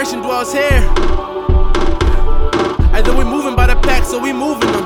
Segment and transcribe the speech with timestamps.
[0.00, 0.80] correction dwells here.
[2.94, 4.84] Either we moving by the pack, so we moving them.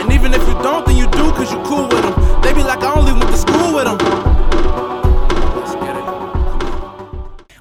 [0.00, 2.40] And even if you don't, then you do, cause you cool with them.
[2.40, 3.98] They be like, I only went to school with them.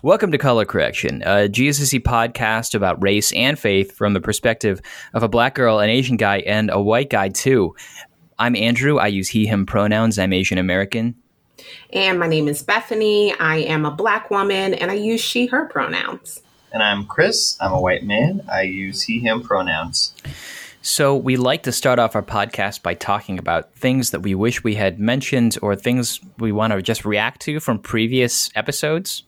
[0.01, 4.79] Welcome to Color Correction, a GSC podcast about race and faith from the perspective
[5.13, 7.75] of a black girl, an Asian guy, and a white guy, too.
[8.39, 8.99] I'm Andrew.
[8.99, 10.17] I use he, him pronouns.
[10.17, 11.20] I'm Asian American.
[11.93, 13.33] And my name is Bethany.
[13.39, 16.41] I am a black woman and I use she, her pronouns.
[16.71, 17.57] And I'm Chris.
[17.59, 18.41] I'm a white man.
[18.51, 20.13] I use he, him pronouns.
[20.83, 24.63] So, we like to start off our podcast by talking about things that we wish
[24.63, 29.23] we had mentioned or things we want to just react to from previous episodes.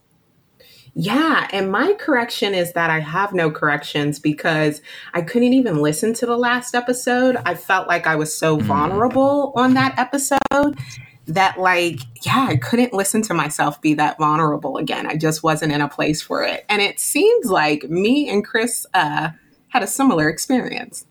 [0.95, 4.81] Yeah, and my correction is that I have no corrections because
[5.13, 7.35] I couldn't even listen to the last episode.
[7.45, 8.63] I felt like I was so hmm.
[8.63, 10.77] vulnerable on that episode
[11.25, 15.71] that like yeah i couldn't listen to myself be that vulnerable again i just wasn't
[15.71, 19.29] in a place for it and it seems like me and chris uh,
[19.69, 21.05] had a similar experience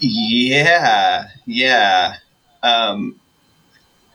[0.00, 2.16] Yeah, yeah.
[2.62, 3.20] Um,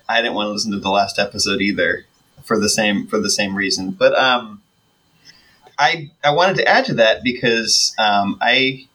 [0.08, 2.06] I didn't want to listen to the last episode either
[2.44, 3.92] for the same for the same reason.
[3.92, 4.62] But um,
[5.78, 8.88] I I wanted to add to that because um, I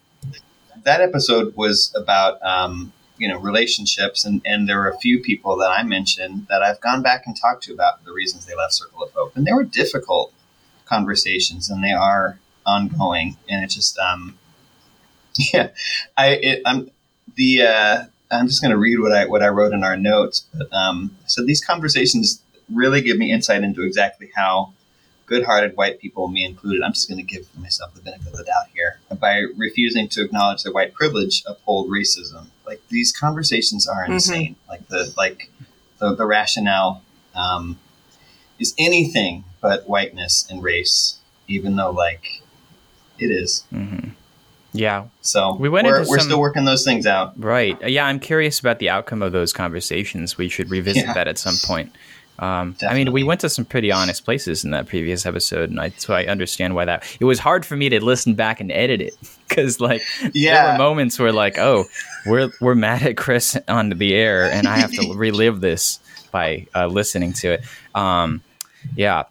[0.84, 5.57] that episode was about um, you know relationships and and there were a few people
[5.59, 8.75] that I mentioned that I've gone back and talked to about the reasons they left
[8.75, 10.33] Circle of Hope and they were difficult
[10.85, 14.39] conversations and they are ongoing and it just um
[15.53, 15.71] yeah
[16.17, 16.91] I it, I'm
[17.35, 20.47] the uh, I'm just going to read what I what I wrote in our notes.
[20.53, 24.75] But um, so these conversations really give me insight into exactly how
[25.25, 28.45] good-hearted white people, me included, I'm just going to give myself the benefit of the
[28.45, 32.47] doubt here by refusing to acknowledge their white privilege, uphold racism.
[32.69, 34.57] Like these conversations are insane.
[34.69, 35.51] Like the like
[35.99, 37.03] the, the rationale
[37.35, 37.79] um,
[38.59, 41.19] is anything but whiteness and race,
[41.49, 42.43] even though like
[43.19, 43.65] it is.
[44.75, 47.33] Yeah, So We went we're, into we're some- still working those things out.
[47.43, 47.77] right.
[47.89, 50.37] Yeah, I'm curious about the outcome of those conversations.
[50.37, 51.15] We should revisit Yeah.
[51.15, 51.91] that at some point.
[52.38, 55.81] Um, I mean, we went to some pretty honest places in that previous episode, and
[55.81, 57.04] I, so I understand why that.
[57.19, 59.15] It was hard for me to listen back and edit it
[59.49, 60.62] because, like, yeah.
[60.62, 61.84] there were moments where, like, oh,
[62.27, 65.98] we're we're mad at Chris on the air, and I have to relive this
[66.31, 67.65] by uh, listening to it.
[67.94, 68.43] Um,
[68.94, 69.25] yeah.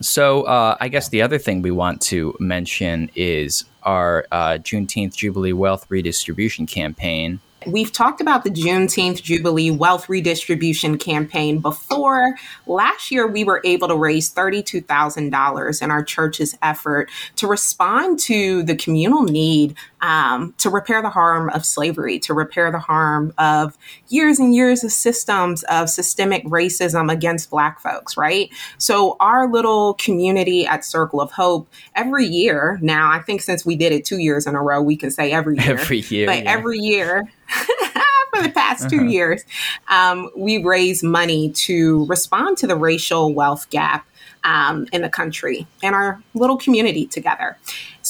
[0.00, 5.14] So uh, I guess the other thing we want to mention is our uh, Juneteenth
[5.14, 7.40] Jubilee Wealth Redistribution Campaign.
[7.66, 12.36] We've talked about the Juneteenth Jubilee Wealth Redistribution Campaign before.
[12.66, 18.62] Last year, we were able to raise $32,000 in our church's effort to respond to
[18.62, 23.78] the communal need um, to repair the harm of slavery, to repair the harm of
[24.08, 28.50] years and years of systems of systemic racism against Black folks, right?
[28.76, 33.76] So, our little community at Circle of Hope, every year now, I think since we
[33.76, 35.78] did it two years in a row, we can say every year.
[35.78, 36.52] Every year, But yeah.
[36.52, 37.24] every year,
[38.34, 39.42] for the past two years,
[39.88, 44.06] um, we raise money to respond to the racial wealth gap
[44.44, 47.56] um, in the country and our little community together.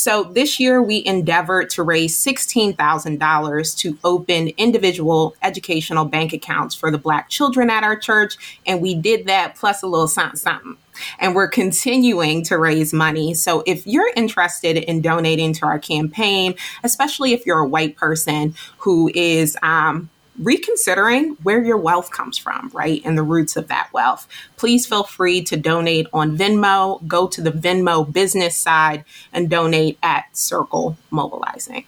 [0.05, 6.91] So this year, we endeavored to raise $16,000 to open individual educational bank accounts for
[6.91, 8.37] the Black children at our church.
[8.67, 10.77] And we did that plus a little something, something.
[11.19, 13.33] And we're continuing to raise money.
[13.33, 18.55] So if you're interested in donating to our campaign, especially if you're a white person
[18.77, 23.01] who is um, reconsidering where your wealth comes from, right?
[23.05, 24.27] And the roots of that wealth.
[24.57, 27.07] Please feel free to donate on Venmo.
[27.07, 31.87] Go to the Venmo business side and donate at Circle Mobilizing.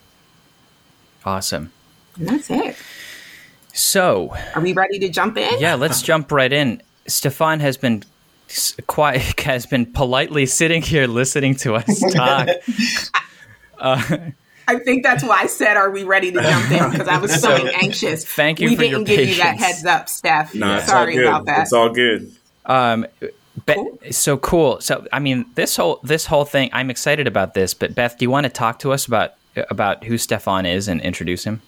[1.25, 1.73] Awesome.
[2.19, 2.77] And that's it.
[3.73, 5.59] So Are we ready to jump in?
[5.61, 6.81] yeah, let's jump right in.
[7.07, 8.05] Stefan has been
[8.87, 12.49] quiet, has been politely sitting here listening to us talk.
[13.79, 14.31] Uh,
[14.69, 17.41] I think that's why I said, "Are we ready to jump in?" Because I was
[17.41, 18.25] so, anxious.
[18.25, 20.55] thank you We for your didn't give you that heads up, Steph.
[20.55, 21.63] No, it's Sorry about that.
[21.63, 22.33] It's all good.
[22.67, 23.07] Um,
[23.65, 23.99] Be- Cool.
[24.11, 24.81] so cool.
[24.81, 27.75] So I mean, this whole this whole thing, I'm excited about this.
[27.75, 29.33] But Beth, do you want to talk to us about
[29.71, 31.63] about who Stefan is and introduce him?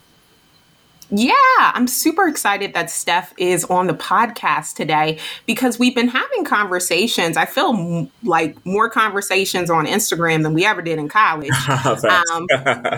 [1.11, 6.45] Yeah, I'm super excited that Steph is on the podcast today because we've been having
[6.45, 7.39] conversations.
[7.39, 11.51] I feel m- like more conversations on Instagram than we ever did in college.
[12.09, 12.47] Um,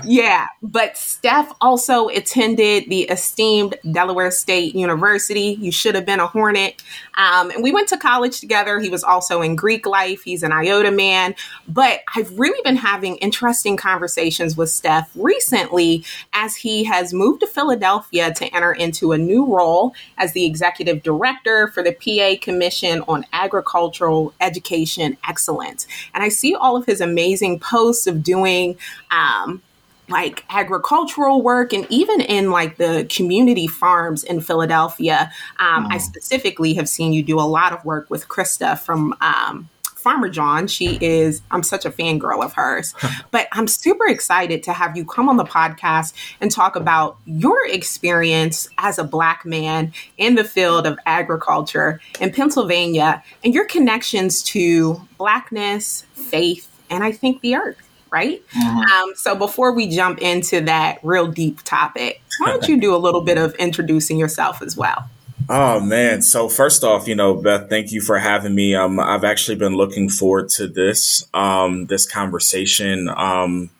[0.04, 5.56] yeah, but Steph also attended the esteemed Delaware State University.
[5.60, 6.82] You should have been a Hornet.
[7.16, 8.78] Um, and we went to college together.
[8.80, 10.22] He was also in Greek life.
[10.22, 11.34] He's an IOTA man.
[11.68, 17.46] But I've really been having interesting conversations with Steph recently as he has moved to
[17.46, 22.42] Philadelphia Philadelphia to enter into a new role as the executive director for the PA
[22.42, 25.86] Commission on Agricultural Education Excellence.
[26.14, 28.76] And I see all of his amazing posts of doing
[29.10, 29.62] um,
[30.08, 35.30] like agricultural work and even in like the community farms in Philadelphia.
[35.58, 39.68] Um, I specifically have seen you do a lot of work with Christa from um,
[40.00, 40.66] Farmer Jawn.
[40.66, 42.94] She is, I'm such a fangirl of hers.
[43.30, 47.66] but I'm super excited to have you come on the podcast and talk about your
[47.68, 54.42] experience as a Black man in the field of agriculture in Pennsylvania and your connections
[54.42, 58.42] to Blackness, faith, and I think the earth right?
[58.48, 58.78] Mm-hmm.
[58.78, 62.98] Um, so before we jump into that real deep topic, why don't you do a
[62.98, 65.08] little bit of introducing yourself as well?
[65.48, 66.22] Oh man!
[66.22, 68.74] So first off, you know, Beth, thank you for having me.
[68.74, 73.08] Um, I've actually been looking forward to this um, this conversation.
[73.08, 73.70] Um,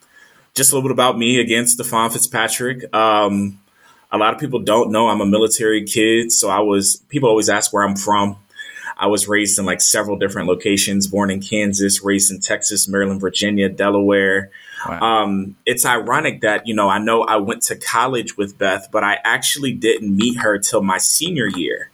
[0.55, 2.93] just a little bit about me again, Stefan Fitzpatrick.
[2.95, 3.61] Um,
[4.11, 6.97] a lot of people don't know I'm a military kid, so I was.
[7.09, 8.37] People always ask where I'm from.
[8.99, 13.21] I was raised in like several different locations, born in Kansas, raised in Texas, Maryland,
[13.21, 14.51] Virginia, Delaware.
[14.89, 15.01] Wow.
[15.01, 19.05] Um, it's ironic that, you know, I know I went to college with Beth, but
[19.05, 21.91] I actually didn't meet her till my senior year.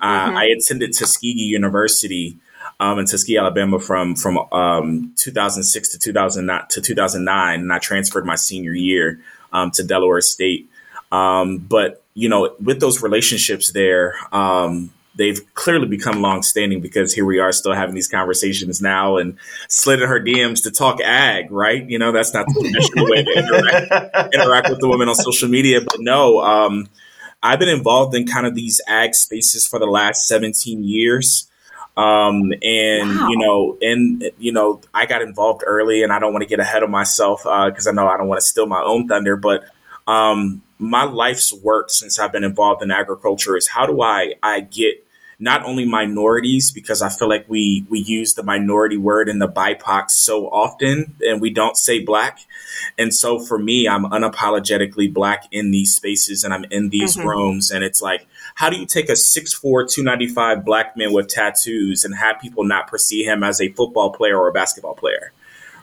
[0.00, 0.36] Uh, mm-hmm.
[0.36, 2.38] I attended Tuskegee University
[2.78, 8.24] um, in Tuskegee, Alabama from from um, 2006 to 2009 to 2009, and I transferred
[8.24, 9.20] my senior year
[9.52, 10.68] um, to Delaware State.
[11.12, 17.24] Um, but you know, with those relationships there, um, they've clearly become long-standing because here
[17.24, 19.36] we are still having these conversations now and
[19.68, 21.88] slid in her DMs to talk ag, right?
[21.88, 25.48] You know, that's not the traditional way to interact, interact, with the women on social
[25.48, 25.80] media.
[25.80, 26.88] But no, um,
[27.42, 31.48] I've been involved in kind of these ag spaces for the last 17 years.
[31.96, 33.28] Um, and wow.
[33.28, 36.60] you know, and you know, I got involved early and I don't want to get
[36.60, 39.36] ahead of myself, uh, cause I know I don't want to steal my own thunder,
[39.36, 39.64] but,
[40.10, 44.60] um, my life's work since I've been involved in agriculture is how do I I
[44.60, 45.06] get
[45.38, 49.46] not only minorities because I feel like we we use the minority word in the
[49.46, 52.40] BIPOC so often and we don't say black.
[52.98, 57.28] And so for me, I'm unapologetically black in these spaces and I'm in these mm-hmm.
[57.28, 62.04] rooms and it's like how do you take a 6'4", 295 black man with tattoos
[62.04, 65.32] and have people not perceive him as a football player or a basketball player?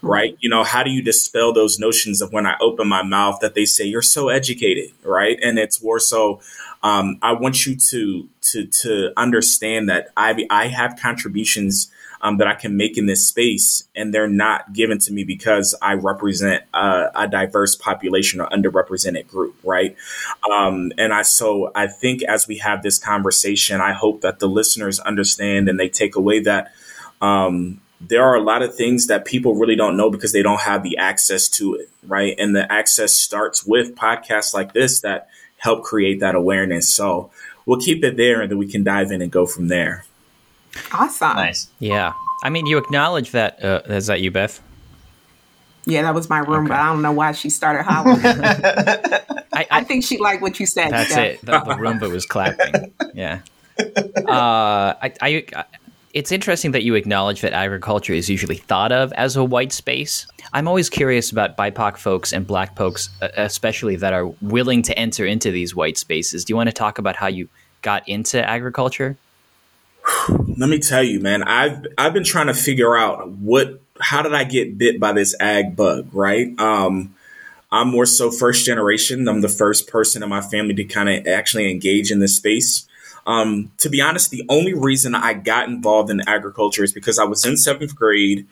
[0.02, 0.38] Right?
[0.40, 3.56] You know, how do you dispel those notions of when I open my mouth that
[3.56, 5.38] they say you're so educated, right?
[5.42, 6.42] And it's more so,
[6.84, 11.92] um, I want you to to to understand that I I have contributions
[12.22, 15.76] um, that I can make in this space, and they're not given to me because
[15.82, 19.96] I represent a, a diverse population or underrepresented group, right?
[20.52, 24.48] Um, and I so I think as we have this conversation, I hope that the
[24.48, 26.72] listeners understand and they take away that
[27.22, 30.62] um, there are a lot of things that people really don't know because they don't
[30.62, 32.36] have the access to it, right?
[32.38, 36.94] And the access starts with podcasts like this that help create that awareness.
[36.94, 37.32] So
[37.66, 40.06] we'll keep it there and then we can dive in and go from there.
[40.92, 41.36] Awesome.
[41.36, 41.70] Nice.
[41.80, 42.14] Yeah.
[42.44, 43.64] I mean, you acknowledge that.
[43.64, 44.62] Uh, is that you, Beth?
[45.86, 46.70] Yeah, that was my room, okay.
[46.70, 48.20] but I don't know why she started hollering.
[48.24, 50.92] I, I, I, think she liked what you said.
[50.92, 51.26] That's Steph.
[51.26, 51.46] it.
[51.46, 52.94] The, the Roomba was clapping.
[53.14, 53.40] Yeah.
[53.80, 55.66] Uh, I, I,
[56.18, 60.26] it's interesting that you acknowledge that agriculture is usually thought of as a white space.
[60.52, 65.28] I'm always curious about BIPOC folks and Black folks, especially that are willing to enter
[65.28, 66.44] into these white spaces.
[66.44, 67.50] Do you want to talk about how you
[67.84, 69.16] got into agriculture?
[70.30, 71.44] Let me tell you, man.
[71.44, 75.40] I've I've been trying to figure out what how did I get bit by this
[75.40, 76.48] ag bug, right?
[76.60, 77.14] Um,
[77.72, 79.28] I'm more so first generation.
[79.28, 82.87] I'm the first person in my family to kind of actually engage in this space.
[83.28, 87.26] Um, to be honest, the only reason I got involved in agriculture is because I
[87.26, 88.48] was in seventh grade.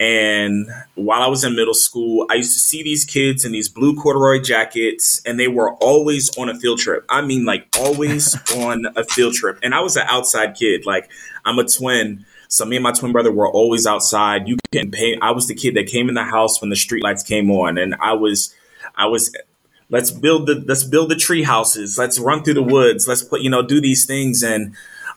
[0.00, 3.68] And while I was in middle school, I used to see these kids in these
[3.68, 7.04] blue corduroy jackets, and they were always on a field trip.
[7.08, 9.58] I mean, like always on a field trip.
[9.62, 10.86] And I was an outside kid.
[10.86, 11.10] Like,
[11.44, 12.24] I'm a twin.
[12.48, 14.48] So me and my twin brother were always outside.
[14.48, 15.18] You can pay.
[15.20, 17.94] I was the kid that came in the house when the streetlights came on, and
[18.00, 18.54] I was,
[18.96, 19.36] I was
[19.94, 23.40] let's build the let's build the tree houses let's run through the woods let's put
[23.40, 24.74] you know do these things and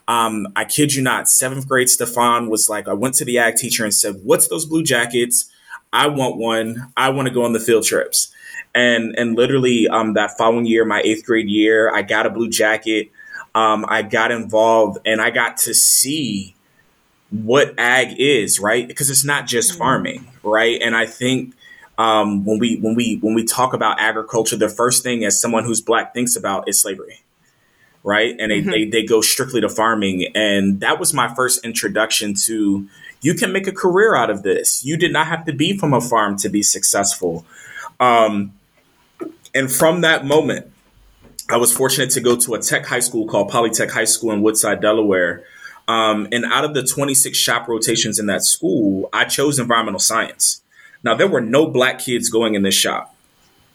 [0.07, 3.55] um, I kid you not, seventh grade Stefan was like, I went to the ag
[3.55, 5.50] teacher and said, What's those blue jackets?
[5.91, 6.91] I want one.
[6.96, 8.34] I want to go on the field trips.
[8.74, 12.50] And and literally um, that following year, my eighth grade year, I got a blue
[12.50, 13.12] jacket.
[13.53, 16.55] Um, I got involved and I got to see
[17.31, 18.88] what ag is, right?
[18.88, 19.79] Because it's not just mm-hmm.
[19.79, 20.79] farming, right?
[20.81, 21.53] And I think
[21.98, 25.63] um, when we when we when we talk about agriculture, the first thing as someone
[25.63, 27.22] who's black thinks about is slavery,
[28.04, 28.36] right?
[28.39, 28.70] And they, mm-hmm.
[28.70, 32.88] they they go strictly to farming, and that was my first introduction to
[33.22, 34.86] you can make a career out of this.
[34.86, 37.46] You did not have to be from a farm to be successful,
[38.00, 38.54] um,
[39.56, 40.72] and from that moment,
[41.50, 44.42] I was fortunate to go to a tech high school called Polytech High School in
[44.42, 45.44] Woodside, Delaware.
[45.88, 50.62] Um, and out of the 26 shop rotations in that school, I chose environmental science.
[51.04, 53.16] Now, there were no black kids going in this shop.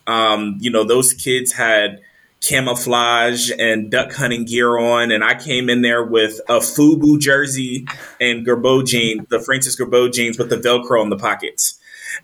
[0.06, 2.00] Um, you know, those kids had
[2.40, 7.86] camouflage and duck hunting gear on, and I came in there with a FUBU jersey
[8.20, 11.78] and Girbaud jeans, the Francis Girbaud jeans with the Velcro in the pockets.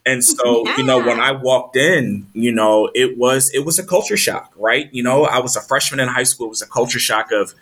[0.04, 0.76] And so, yeah.
[0.76, 4.52] you know, when I walked in, you know, it was it was a culture shock,
[4.56, 4.92] right?
[4.92, 6.46] You know, I was a freshman in high school.
[6.46, 7.54] It was a culture shock of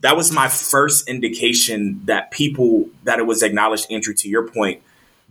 [0.00, 4.82] that was my first indication that people that it was acknowledged, Andrew, to your point,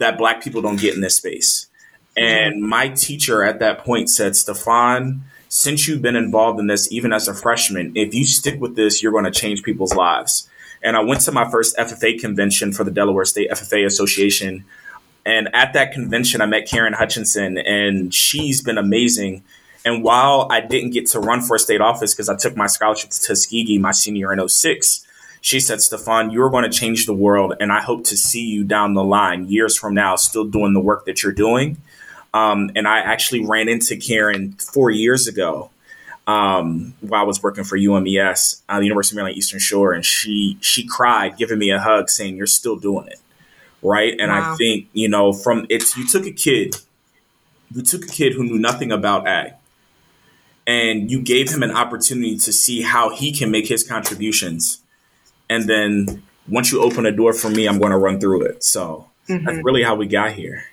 [0.03, 1.67] that black people don't get in this space.
[2.15, 2.69] And mm-hmm.
[2.69, 7.27] my teacher at that point said, Stefan, since you've been involved in this, even as
[7.27, 10.49] a freshman, if you stick with this, you're going to change people's lives.
[10.81, 14.65] And I went to my first FFA convention for the Delaware State FFA Association.
[15.25, 19.43] And at that convention, I met Karen Hutchinson, and she's been amazing.
[19.85, 22.67] And while I didn't get to run for a state office because I took my
[22.67, 25.02] scholarship to Tuskegee my senior in 06,
[25.43, 27.53] she said, Stefan, you're going to change the world.
[27.59, 30.79] And I hope to see you down the line, years from now, still doing the
[30.79, 31.77] work that you're doing.
[32.33, 35.69] Um, and I actually ran into Karen four years ago
[36.27, 40.05] um, while I was working for UMES, uh, the University of Maryland Eastern Shore, and
[40.05, 43.19] she she cried, giving me a hug, saying, "You're still doing it."
[43.81, 44.53] Right, and wow.
[44.53, 46.77] I think you know from it's you took a kid,
[47.75, 49.55] you took a kid who knew nothing about ag,
[50.65, 54.82] and you gave him an opportunity to see how he can make his contributions,
[55.49, 58.63] and then once you open a door for me, I'm going to run through it.
[58.63, 59.45] So mm-hmm.
[59.45, 60.65] that's really how we got here.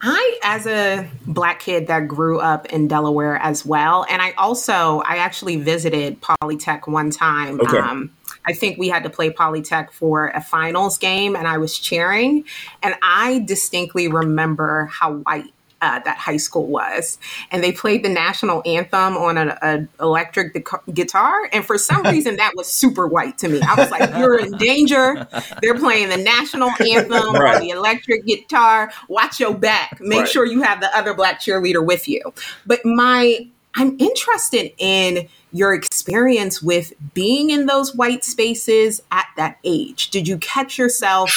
[0.00, 5.00] I, as a black kid that grew up in Delaware as well, and I also
[5.00, 7.60] I actually visited Polytech one time.
[7.60, 7.78] Okay.
[7.78, 8.12] Um,
[8.46, 12.44] I think we had to play Polytech for a finals game, and I was cheering,
[12.80, 17.18] and I distinctly remember how white uh, that high school was,
[17.50, 22.52] and they played the national anthem on an electric guitar, and for some reason that
[22.56, 23.60] was super white to me.
[23.60, 25.26] I was like, "You're in danger."
[25.62, 27.56] They're playing the national anthem right.
[27.56, 28.90] on the electric guitar.
[29.08, 29.98] Watch your back.
[30.00, 30.28] Make right.
[30.28, 32.32] sure you have the other black cheerleader with you.
[32.66, 39.58] But my, I'm interested in your experience with being in those white spaces at that
[39.64, 40.10] age.
[40.10, 41.30] Did you catch yourself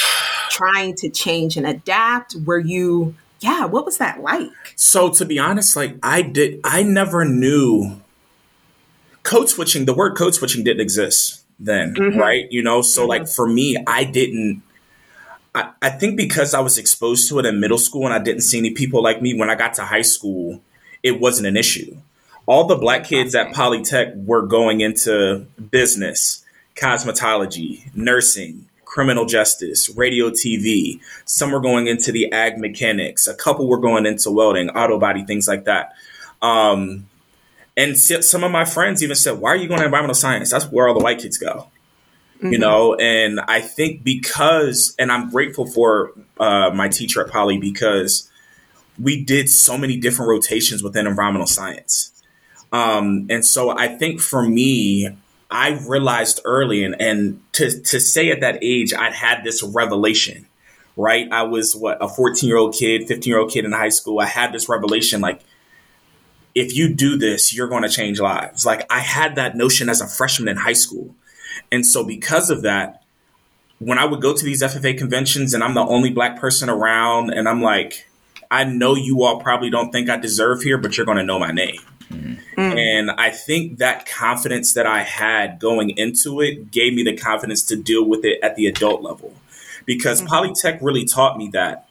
[0.50, 2.36] trying to change and adapt?
[2.45, 4.50] Were you yeah, what was that like?
[4.75, 8.00] So to be honest, like I did, I never knew
[9.24, 9.86] code switching.
[9.86, 12.17] The word code switching didn't exist then, mm-hmm.
[12.17, 12.51] right?
[12.51, 13.10] You know, so mm-hmm.
[13.10, 14.62] like for me, I didn't.
[15.53, 18.41] I, I think because I was exposed to it in middle school and I didn't
[18.41, 20.62] see any people like me when I got to high school,
[21.03, 21.98] it wasn't an issue.
[22.45, 26.43] All the black kids at Polytech were going into business,
[26.75, 31.00] cosmetology, nursing, criminal justice, radio TV.
[31.24, 33.25] Some were going into the ag mechanics.
[33.25, 35.93] A couple were going into welding, auto body, things like that.
[36.41, 37.07] Um,
[37.77, 40.51] and some of my friends even said, "Why are you going to environmental science?
[40.51, 41.69] That's where all the white kids go."
[42.38, 42.51] Mm-hmm.
[42.51, 47.60] You know, and I think because, and I'm grateful for uh, my teacher at Poly
[47.60, 48.29] because
[49.00, 52.12] we did so many different rotations within environmental science.
[52.74, 55.15] Um, and so I think for me,
[55.51, 60.48] I realized early, and, and to, to say at that age, I'd had this revelation,
[60.96, 61.27] right?
[61.29, 64.20] I was what, a 14 year old kid, 15 year old kid in high school.
[64.20, 65.41] I had this revelation like,
[66.55, 68.65] if you do this, you're going to change lives.
[68.65, 71.15] Like, I had that notion as a freshman in high school.
[71.72, 73.03] And so, because of that,
[73.79, 77.31] when I would go to these FFA conventions and I'm the only black person around,
[77.31, 78.08] and I'm like,
[78.50, 81.39] I know you all probably don't think I deserve here, but you're going to know
[81.39, 81.79] my name.
[82.12, 82.77] Mm.
[82.77, 87.63] And I think that confidence that I had going into it gave me the confidence
[87.63, 89.34] to deal with it at the adult level.
[89.86, 90.34] Because mm-hmm.
[90.34, 91.88] Polytech really taught me that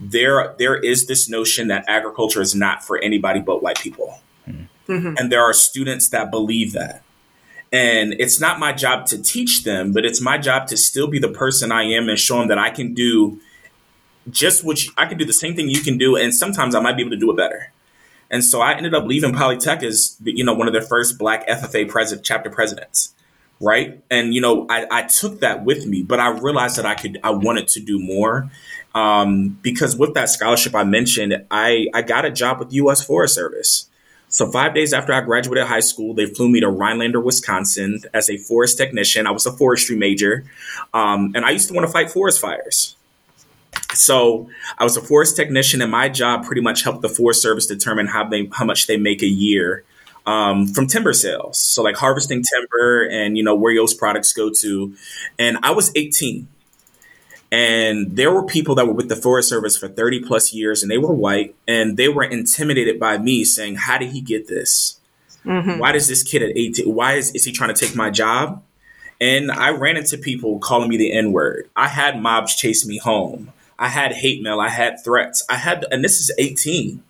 [0.00, 4.20] there there is this notion that agriculture is not for anybody but white people.
[4.46, 5.14] Mm-hmm.
[5.18, 7.02] And there are students that believe that.
[7.70, 11.18] And it's not my job to teach them, but it's my job to still be
[11.18, 13.40] the person I am and show them that I can do
[14.30, 16.80] just what you, I can do the same thing you can do, and sometimes I
[16.80, 17.72] might be able to do it better.
[18.30, 21.46] And so I ended up leaving Polytech as, you know, one of their first black
[21.48, 23.14] FFA president, chapter presidents.
[23.60, 24.00] Right.
[24.10, 27.18] And, you know, I, I took that with me, but I realized that I could,
[27.24, 28.50] I wanted to do more.
[28.94, 33.02] Um, because with that scholarship I mentioned, I, I got a job with U.S.
[33.02, 33.88] Forest Service.
[34.28, 38.28] So five days after I graduated high school, they flew me to Rhinelander, Wisconsin as
[38.28, 39.26] a forest technician.
[39.26, 40.44] I was a forestry major.
[40.92, 42.94] Um, and I used to want to fight forest fires.
[43.94, 44.48] So
[44.78, 48.06] I was a forest technician, and my job pretty much helped the Forest Service determine
[48.06, 49.84] how they how much they make a year
[50.28, 51.58] um, from timber sales.
[51.58, 54.94] So like harvesting timber and you know where those products go to.
[55.38, 56.46] And I was 18,
[57.50, 60.90] And there were people that were with the Forest Service for 30 plus years and
[60.90, 65.00] they were white and they were intimidated by me saying, How did he get this?
[65.46, 65.78] Mm-hmm.
[65.78, 68.62] Why does this kid at 18, why is, is he trying to take my job?
[69.20, 71.70] And I ran into people calling me the N word.
[71.74, 73.52] I had mobs chase me home.
[73.78, 74.60] I had hate mail.
[74.60, 75.44] I had threats.
[75.48, 77.02] I had, and this is 18.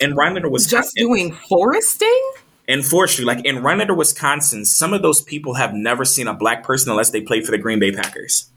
[0.00, 2.22] In Rhinelander, was Just doing foresting?
[2.66, 6.62] and forestry, like in Rhinelander, Wisconsin, some of those people have never seen a black
[6.62, 8.48] person unless they played for the Green Bay Packers.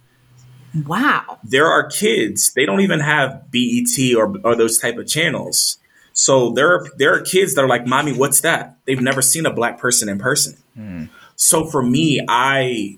[0.88, 1.40] Wow.
[1.44, 5.78] There are kids, they don't even have BET or, or those type of channels.
[6.14, 9.48] So there are there are kids that are like, "Mommy, what's that?" They've never seen
[9.48, 10.58] a black person in person.
[10.76, 11.06] Hmm.
[11.36, 12.98] So for me, I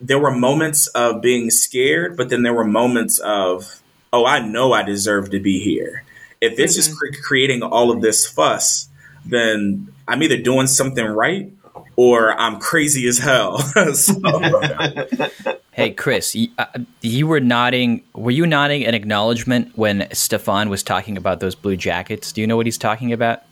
[0.00, 3.82] there were moments of being scared, but then there were moments of,
[4.12, 6.04] "Oh, I know I deserve to be here."
[6.40, 6.92] If this mm-hmm.
[6.92, 8.88] is cre- creating all of this fuss,
[9.24, 11.50] then I'm either doing something right
[11.96, 13.58] or I'm crazy as hell.
[15.72, 16.66] hey, Chris, you, uh,
[17.00, 18.02] you, were nodding.
[18.14, 22.32] Were you nodding an acknowledgement when Stefan was talking about those blue jackets?
[22.32, 23.42] Do you know what he's talking about?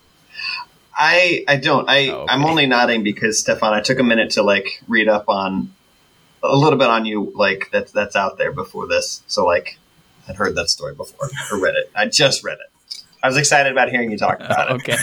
[0.95, 1.89] I I don't.
[1.89, 2.33] I oh, okay.
[2.33, 3.73] I'm only nodding because Stefan.
[3.73, 5.73] I took a minute to like read up on
[6.43, 9.23] a little bit on you, like that's that's out there before this.
[9.27, 9.77] So like,
[10.27, 11.89] I'd heard that story before or read it.
[11.95, 12.69] I just read it.
[13.23, 14.73] I was excited about hearing you talk about it.
[14.73, 14.97] okay.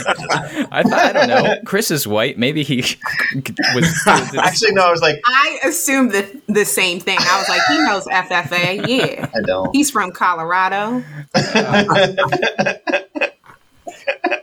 [0.71, 1.57] I, thought, I don't know.
[1.65, 2.37] Chris is white.
[2.37, 2.77] Maybe he
[3.75, 4.03] was.
[4.07, 4.87] Actually, no.
[4.87, 7.17] I was like, I assumed the the same thing.
[7.19, 8.87] I was like, he knows FFA.
[8.87, 9.75] Yeah, I don't.
[9.75, 11.03] He's from Colorado.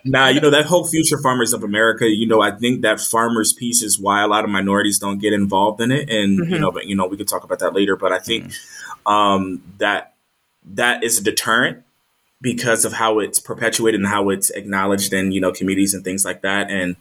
[0.05, 2.07] nah, you know that whole future farmers of America.
[2.07, 5.33] You know, I think that farmers piece is why a lot of minorities don't get
[5.33, 6.53] involved in it, and mm-hmm.
[6.53, 7.95] you know, but you know, we could talk about that later.
[7.95, 9.11] But I think mm-hmm.
[9.11, 10.15] um, that
[10.65, 11.83] that is a deterrent
[12.39, 16.23] because of how it's perpetuated and how it's acknowledged in you know communities and things
[16.23, 16.95] like that and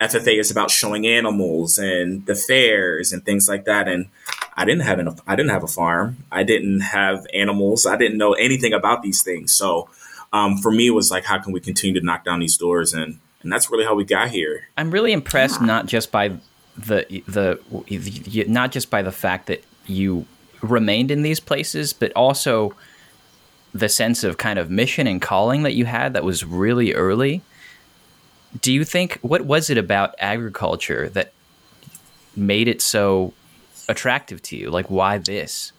[0.00, 4.06] ffa is about showing animals and the fairs and things like that and
[4.54, 8.18] i didn't have enough i didn't have a farm i didn't have animals i didn't
[8.18, 9.88] know anything about these things so
[10.32, 12.92] um, for me it was like how can we continue to knock down these doors
[12.92, 15.66] and and that's really how we got here i'm really impressed yeah.
[15.66, 16.28] not just by
[16.76, 20.26] the the not just by the fact that you
[20.62, 22.74] remained in these places but also
[23.74, 27.42] the sense of kind of mission and calling that you had that was really early.
[28.60, 31.32] Do you think what was it about agriculture that
[32.36, 33.32] made it so
[33.88, 34.70] attractive to you?
[34.70, 35.72] Like why this?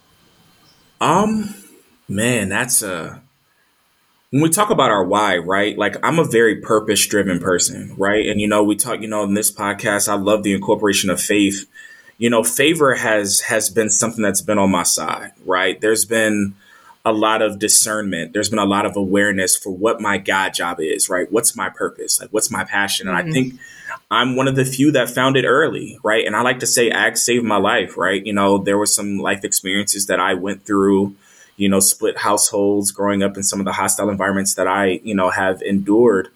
[1.00, 1.54] Um
[2.08, 3.22] man, that's a
[4.34, 5.78] when we talk about our why, right?
[5.78, 8.26] Like I'm a very purpose driven person, right?
[8.26, 11.20] And you know, we talk, you know, in this podcast, I love the incorporation of
[11.20, 11.70] faith.
[12.18, 15.80] You know, favor has has been something that's been on my side, right?
[15.80, 16.56] There's been
[17.04, 18.32] a lot of discernment.
[18.32, 21.30] There's been a lot of awareness for what my God job is, right?
[21.30, 22.20] What's my purpose?
[22.20, 23.06] Like, what's my passion?
[23.06, 23.28] And mm-hmm.
[23.28, 23.60] I think
[24.10, 26.26] I'm one of the few that found it early, right?
[26.26, 28.26] And I like to say ag saved my life, right?
[28.26, 31.14] You know, there were some life experiences that I went through,
[31.56, 35.14] you know, split households, growing up in some of the hostile environments that I, you
[35.14, 36.28] know, have endured.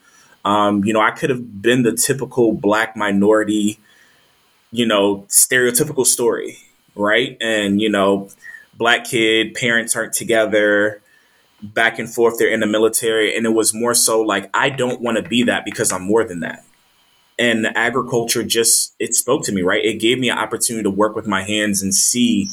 [0.45, 3.79] Um, you know, I could have been the typical black minority,
[4.71, 6.59] you know, stereotypical story,
[6.95, 7.37] right?
[7.41, 8.29] And, you know,
[8.75, 11.03] black kid, parents aren't together,
[11.63, 13.37] back and forth, they're in the military.
[13.37, 16.25] And it was more so like, I don't want to be that because I'm more
[16.25, 16.65] than that.
[17.41, 19.85] And agriculture just, it spoke to me, right?
[19.85, 22.49] It gave me an opportunity to work with my hands and see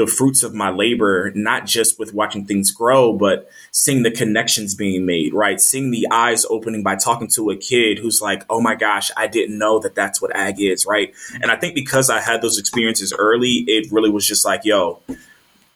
[0.00, 4.74] the fruits of my labor, not just with watching things grow, but seeing the connections
[4.74, 5.60] being made, right?
[5.60, 9.26] Seeing the eyes opening by talking to a kid who's like, oh my gosh, I
[9.26, 11.12] didn't know that that's what ag is, right?
[11.42, 15.02] And I think because I had those experiences early, it really was just like, yo,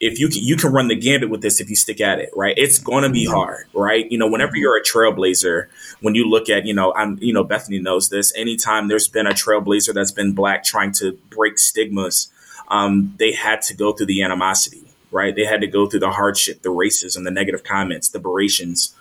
[0.00, 2.30] if you can, you can run the gambit with this if you stick at it,
[2.34, 2.54] right?
[2.56, 4.10] It's going to be hard, right?
[4.10, 5.66] You know, whenever you're a trailblazer,
[6.00, 8.34] when you look at, you know, I'm, you know, Bethany knows this.
[8.34, 12.30] Anytime there's been a trailblazer that's been black trying to break stigmas,
[12.68, 15.35] um, they had to go through the animosity, right?
[15.35, 18.94] They had to go through the hardship, the racism, the negative comments, the berations,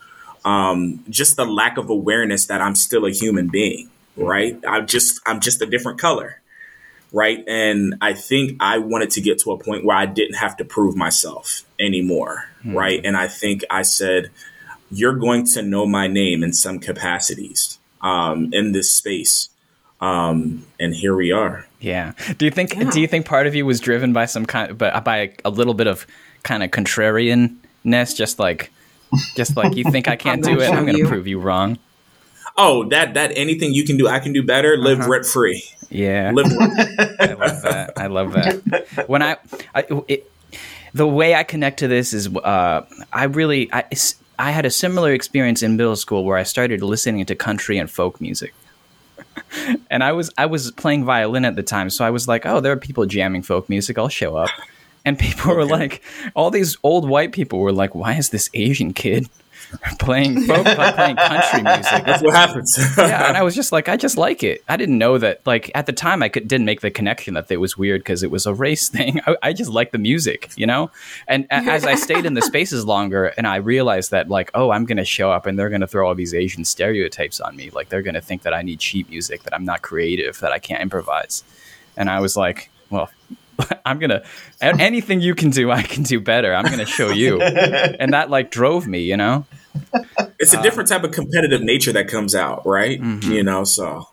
[0.45, 4.60] um, just the lack of awareness that I'm still a human being, right?
[4.67, 6.41] I'm just, I'm just a different color
[7.13, 7.43] right?
[7.47, 10.65] And I think I wanted to get to a point where I didn't have to
[10.65, 12.76] prove myself anymore, mm-hmm.
[12.76, 12.99] right?
[13.06, 14.32] And I think I said,
[14.91, 19.49] you're going to know my name in some capacities um, in this space.
[20.02, 21.67] Um, and here we are.
[21.84, 22.13] Yeah.
[22.38, 22.76] Do you think?
[22.76, 22.89] Yeah.
[22.89, 25.74] Do you think part of you was driven by some kind, but by a little
[25.74, 26.08] bit of
[26.43, 28.72] kind of contrarianness, just like,
[29.36, 31.78] just like you think I can't do it, I'm going to prove you wrong.
[32.58, 34.78] Oh, that that anything you can do, I can do better.
[34.78, 35.10] Live uh-huh.
[35.10, 35.63] rent free.
[35.89, 37.93] Yeah, I love that.
[37.98, 39.10] I love that.
[39.10, 39.38] When I,
[39.76, 40.32] I it,
[40.93, 43.84] the way I connect to this is, uh, I really, I,
[44.39, 47.91] I had a similar experience in middle school where I started listening to country and
[47.91, 48.54] folk music.
[49.89, 52.60] And I was I was playing violin at the time, so I was like, "Oh,
[52.60, 53.98] there are people jamming folk music.
[53.98, 54.50] I'll show up."
[55.06, 56.02] and people were like,
[56.34, 59.28] all these old white people were like, "Why is this Asian kid
[59.99, 62.77] playing folk, playing country music?" That's what happens.
[62.97, 64.63] yeah, and I was just like, I just like it.
[64.67, 65.41] I didn't know that.
[65.45, 68.23] Like at the time, I could, didn't make the connection that it was weird because
[68.23, 69.19] it was a race thing.
[69.25, 70.91] I, I just like the music, you know.
[71.27, 74.71] And a- as I stayed in the spaces longer, and I realized that, like, oh,
[74.71, 77.55] I'm going to show up, and they're going to throw all these Asian stereotypes on
[77.55, 77.69] me.
[77.69, 80.51] Like they're going to think that I need cheap music, that I'm not creative, that
[80.51, 81.43] I can't improvise.
[81.97, 83.09] And I was like, well.
[83.86, 84.23] I'm gonna
[84.62, 86.55] anything you can do, I can do better.
[86.55, 89.45] I'm gonna show you, and that like drove me, you know.
[90.39, 93.01] It's a uh, different type of competitive nature that comes out, right?
[93.01, 93.31] Mm-hmm.
[93.31, 94.07] You know, so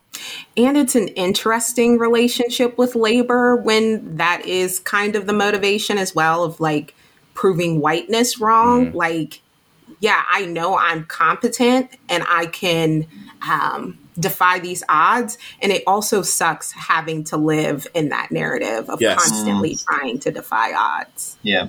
[0.57, 6.15] And it's an interesting relationship with labor when that is kind of the motivation as
[6.15, 6.95] well of like
[7.35, 8.93] proving whiteness wrong.
[8.93, 8.95] Mm.
[8.95, 9.41] Like,
[10.01, 13.07] yeah, I know I'm competent and I can
[13.49, 15.39] um, defy these odds.
[15.63, 19.19] And it also sucks having to live in that narrative of Yes.
[19.19, 19.85] constantly mm.
[19.85, 21.39] trying to defy odds.
[21.43, 21.69] Yeah.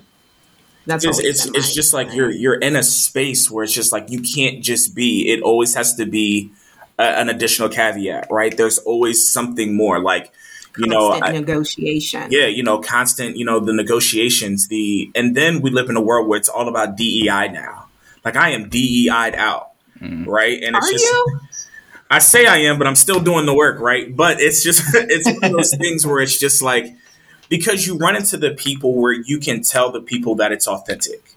[0.86, 3.92] That's it's it's, it's my just like you're you're in a space where it's just
[3.92, 5.32] like you can't just be.
[5.32, 6.52] It always has to be
[6.98, 8.56] a, an additional caveat, right?
[8.56, 10.32] There's always something more, like
[10.78, 12.28] you know, constant I- negotiation.
[12.32, 16.02] yeah, you know, constant, you know, the negotiations, the and then we live in a
[16.02, 17.88] world where it's all about DEI now.
[18.24, 20.26] Like I am DEI'd out, mm.
[20.26, 20.62] right?
[20.64, 21.40] And it's Are just you?
[22.10, 24.14] I say I am, but I'm still doing the work, right?
[24.14, 26.94] But it's just it's one of those things where it's just like
[27.52, 31.36] because you run into the people where you can tell the people that it's authentic,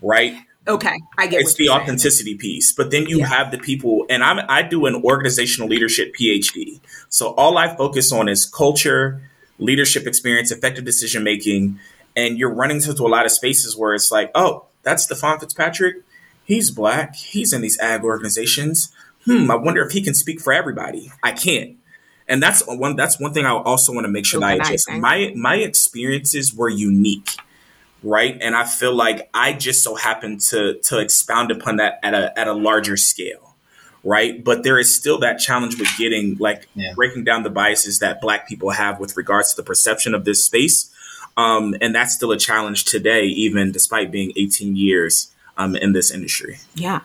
[0.00, 0.34] right?
[0.66, 1.82] Okay, I get It's the you're saying.
[1.82, 3.26] authenticity piece, but then you Yeah.
[3.26, 8.12] have the people, and I'm I do an organizational leadership PhD, so all I focus
[8.12, 9.20] on is culture,
[9.58, 11.78] leadership experience, effective decision making,
[12.16, 15.96] and you're running into a lot of spaces where it's like, oh, that's Stefan Fitzpatrick.
[16.44, 17.14] He's black.
[17.16, 18.90] He's in these ag organizations.
[19.24, 19.50] Hmm.
[19.50, 21.10] I wonder if he can speak for everybody.
[21.22, 21.76] I can't.
[22.28, 22.94] And that's one.
[22.96, 24.90] That's one thing I also want to make sure that I adjust.
[24.90, 27.30] My my experiences were unique,
[28.02, 28.36] right?
[28.40, 32.38] And I feel like I just so happened to to expound upon that at a
[32.38, 33.56] at a larger scale,
[34.04, 34.44] right?
[34.44, 36.92] But there is still that challenge with getting like Yeah.
[36.94, 40.44] breaking down the biases that Black people have with regards to the perception of this
[40.44, 40.90] space,
[41.38, 46.10] um, and that's still a challenge today, even despite being 18 years um, in this
[46.10, 46.58] industry.
[46.74, 47.00] Yeah.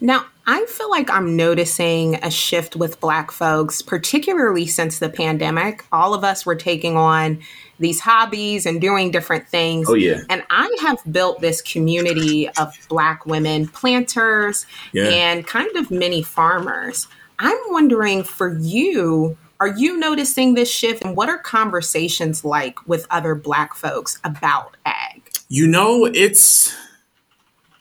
[0.00, 5.84] Now, I feel like I'm noticing a shift with Black folks, particularly since the pandemic.
[5.90, 7.40] All of us were taking on
[7.78, 9.88] these hobbies and doing different things.
[9.88, 15.08] Oh yeah, And I have built this community of Black women planters Yeah.
[15.08, 17.08] and kind of mini farmers.
[17.38, 21.02] I'm wondering for you, are you noticing this shift?
[21.04, 25.22] And what are conversations like with other Black folks about ag?
[25.48, 26.74] You know, it's.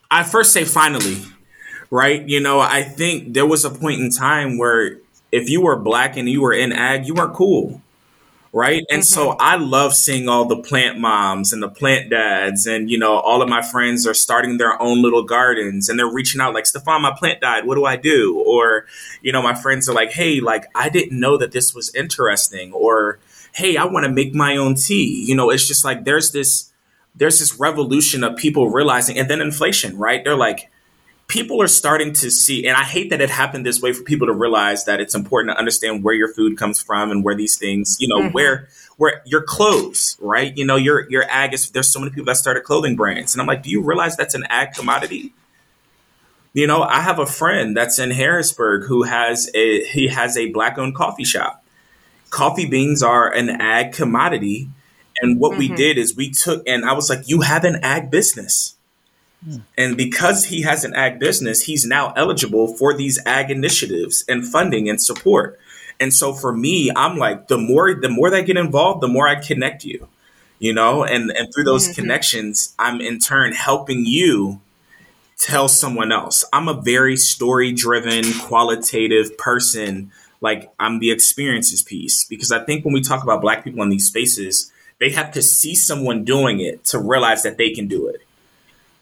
[0.09, 1.17] I first say finally,
[1.93, 2.27] right?
[2.27, 4.97] You know, I think there was a point in time where
[5.31, 7.83] if you were black and you were in ag, you weren't cool,
[8.51, 8.83] right?
[8.89, 9.37] And so mm-hmm.
[9.39, 13.43] I love seeing all the plant moms and the plant dads, and you know, all
[13.43, 17.03] of my friends are starting their own little gardens and they're reaching out like, Stefan,
[17.03, 17.67] my plant died.
[17.67, 18.43] What do I do?
[18.43, 18.87] Or,
[19.21, 22.73] you know, my friends are like, hey, like, I didn't know that this was interesting.
[22.73, 23.19] Or,
[23.53, 25.25] hey, I want to make my own tea.
[25.27, 26.73] You know, it's just like there's this
[27.13, 30.23] there's this revolution of people realizing, and then inflation, right?
[30.23, 30.71] They're like,
[31.27, 34.27] people are starting to see, and I hate that it happened this way for people
[34.27, 37.57] to realize that it's important to understand where your food comes from and where these
[37.57, 38.33] things, you know, mm-hmm.
[38.33, 40.55] where where your clothes, right?
[40.55, 41.71] You know, your your ag is.
[41.71, 44.35] There's so many people that started clothing brands, and I'm like, do you realize that's
[44.35, 45.33] an ag commodity?
[46.53, 50.51] You know, I have a friend that's in Harrisburg who has a he has a
[50.51, 51.63] black owned coffee shop.
[52.29, 54.69] Coffee beans are an ag commodity.
[55.21, 55.75] And what we mm-hmm.
[55.75, 58.75] did is we took, and I was like, you have an ag business.
[59.77, 64.45] And because he has an ag business, he's now eligible for these ag initiatives and
[64.45, 65.59] funding and support.
[65.99, 69.27] And so for me, I'm like, the more the more that get involved, the more
[69.27, 70.07] I connect you,
[70.59, 72.01] you know, and and through those mm-hmm.
[72.01, 74.61] connections, I'm in turn helping you
[75.37, 76.43] tell someone else.
[76.53, 80.11] I'm a very story driven, qualitative person.
[80.41, 83.89] Like I'm the experiences piece because I think when we talk about black people in
[83.89, 88.07] these spaces, they have to see someone doing it to realize that they can do
[88.07, 88.21] it.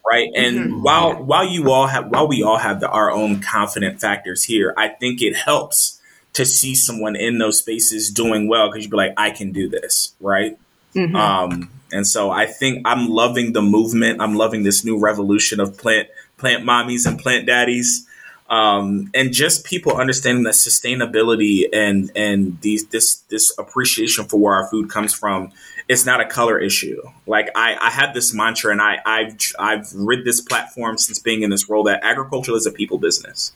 [0.08, 0.30] Right.
[0.34, 4.44] And while while you all have while we all have the, our own confident factors
[4.44, 6.00] here, I think it helps
[6.32, 9.68] to see someone in those spaces doing well because you'd be like, I can do
[9.68, 10.14] this.
[10.20, 10.58] Right.
[11.14, 14.20] Um, and so I think I'm loving the movement.
[14.20, 18.06] I'm loving this new revolution of plant plant mommies and plant daddies.
[18.50, 24.54] Um, and just people understanding that sustainability and and these this this appreciation for where
[24.54, 25.52] our food comes from
[25.92, 27.02] it's not a color issue.
[27.26, 31.42] Like I, I have this mantra and I, I've I've rid this platform since being
[31.42, 33.52] in this role that agriculture is a people business.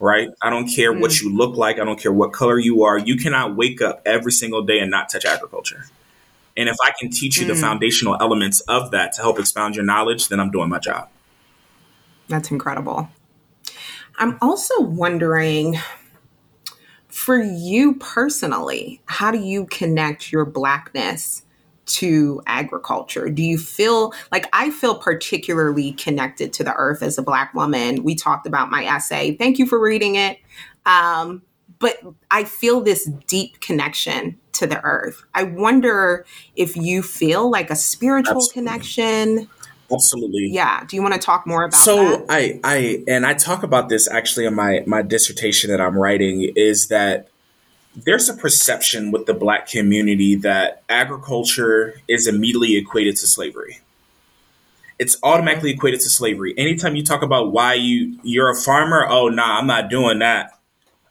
[0.00, 0.30] Right?
[0.40, 1.22] I don't care what mm.
[1.22, 2.96] you look like, I don't care what color you are.
[2.96, 5.86] You cannot wake up every single day and not touch agriculture
[6.56, 7.60] And if I can teach you the mm.
[7.60, 11.10] foundational elements of that to help expound your knowledge, then I'm doing my job.
[12.28, 13.08] That's incredible.
[14.18, 15.78] I'm also wondering
[17.08, 21.42] for you personally, how do you connect your blackness
[21.88, 23.28] to agriculture?
[23.28, 28.04] Do you feel like I feel particularly connected to the earth as a black woman?
[28.04, 29.36] We talked about my essay.
[29.36, 30.38] Thank you for reading it.
[30.86, 31.42] Um,
[31.78, 31.98] but
[32.30, 35.22] I feel this deep connection to the earth.
[35.34, 38.52] I wonder if you feel like a spiritual Absolutely.
[38.54, 39.50] connection.
[39.92, 40.48] Absolutely.
[40.50, 40.84] Yeah.
[40.84, 42.26] Do you want to talk more about so that?
[42.28, 46.52] I I and I talk about this actually in my my dissertation that I'm writing
[46.56, 47.28] is that
[48.04, 53.80] there's a perception with the black community that agriculture is immediately equated to slavery.
[54.98, 56.54] It's automatically equated to slavery.
[56.56, 60.58] Anytime you talk about why you you're a farmer, oh nah, I'm not doing that.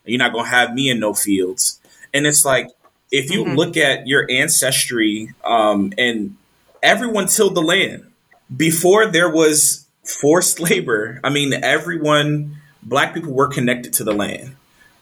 [0.05, 1.79] You're not gonna have me in no fields.
[2.13, 2.69] And it's like
[3.11, 3.55] if you mm-hmm.
[3.55, 6.35] look at your ancestry, um, and
[6.83, 8.11] everyone tilled the land
[8.55, 11.19] before there was forced labor.
[11.23, 14.55] I mean, everyone, black people were connected to the land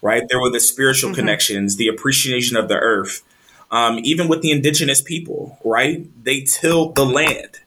[0.05, 0.23] right?
[0.29, 1.19] There were the spiritual mm-hmm.
[1.19, 3.23] connections, the appreciation of the earth.
[3.71, 6.07] Um, even with the indigenous people, right?
[6.23, 7.61] They tilled the land.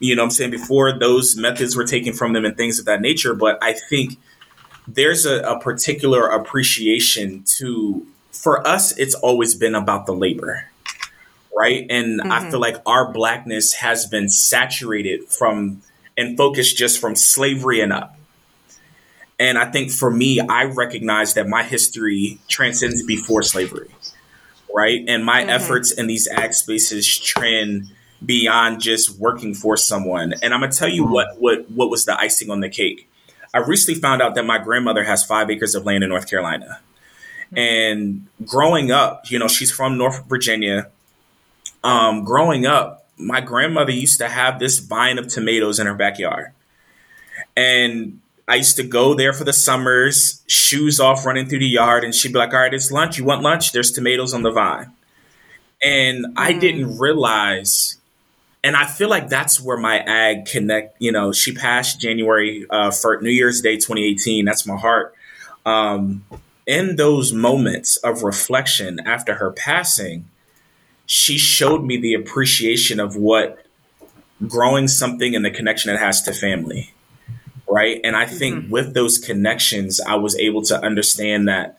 [0.00, 0.50] You know I'm saying?
[0.50, 3.32] Before those methods were taken from them and things of that nature.
[3.34, 4.18] But I think
[4.88, 10.66] there's a, a particular appreciation to, for us, it's always been about the labor
[11.56, 11.84] right?
[11.90, 12.32] And mm-hmm.
[12.32, 15.82] I feel like our blackness has been saturated from
[16.16, 18.16] and focused just from slavery and up.
[19.40, 23.88] And I think for me, I recognize that my history transcends before slavery,
[24.72, 25.02] right?
[25.08, 25.48] And my mm-hmm.
[25.48, 27.90] efforts in these ag spaces trend
[28.24, 30.34] beyond just working for someone.
[30.42, 33.08] And I'm gonna tell you what what what was the icing on the cake.
[33.54, 36.80] I recently found out that my grandmother has five acres of land in North Carolina.
[37.56, 40.88] And growing up, you know, she's from North Virginia.
[41.82, 46.52] Um, growing up, my grandmother used to have this vine of tomatoes in her backyard.
[47.56, 52.02] And I used to go there for the summers, shoes off, running through the yard,
[52.02, 53.16] and she'd be like, "All right, it's lunch.
[53.16, 53.70] You want lunch?
[53.70, 54.90] There's tomatoes on the vine."
[55.80, 56.32] And mm.
[56.36, 57.98] I didn't realize,
[58.64, 60.96] and I feel like that's where my ag connect.
[61.00, 64.46] You know, she passed January uh, for New Year's Day, 2018.
[64.46, 65.14] That's my heart.
[65.64, 66.24] Um,
[66.66, 70.28] in those moments of reflection after her passing,
[71.06, 73.64] she showed me the appreciation of what
[74.44, 76.92] growing something and the connection it has to family
[77.70, 78.00] right?
[78.02, 78.70] And I think mm-hmm.
[78.70, 81.78] with those connections, I was able to understand that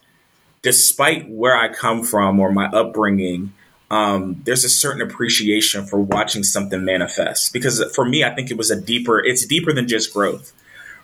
[0.61, 3.53] despite where I come from or my upbringing,
[3.89, 7.51] um, there's a certain appreciation for watching something manifest.
[7.51, 10.53] Because for me, I think it was a deeper, it's deeper than just growth,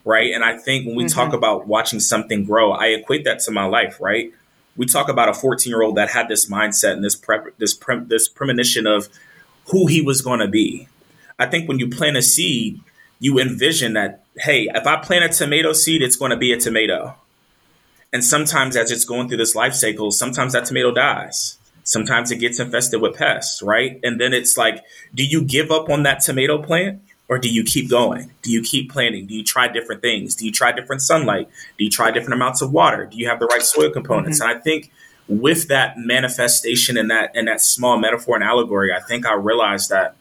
[0.06, 0.34] right?
[0.34, 1.20] And I think when we mm-hmm.
[1.20, 4.32] talk about watching something grow, I equate that to my life, right?
[4.78, 7.74] We talk about a 14 year old that had this mindset and this prep, this
[7.74, 9.10] pre- this premonition of
[9.72, 10.88] who he was going to be.
[11.40, 12.80] I think when you plant a seed,
[13.20, 16.58] you envision that hey, if I plant a tomato seed, it's going to be a
[16.58, 17.16] tomato.
[18.14, 21.58] And sometimes as it's going through this life cycle, sometimes that tomato dies.
[21.84, 24.00] Sometimes it gets infested with pests, right?
[24.04, 24.84] And then it's like,
[25.16, 28.32] do you give up on that tomato plant or do you keep going?
[28.42, 29.26] Do you keep planting?
[29.26, 30.36] Do you try different things?
[30.36, 31.50] Do you try different sunlight?
[31.78, 33.06] Do you try different amounts of water?
[33.06, 34.40] Do you have the right soil components?
[34.40, 34.50] Mm-hmm.
[34.50, 34.92] And I think
[35.28, 39.90] with that manifestation and that and that small metaphor and allegory, I think I realized
[39.90, 40.16] that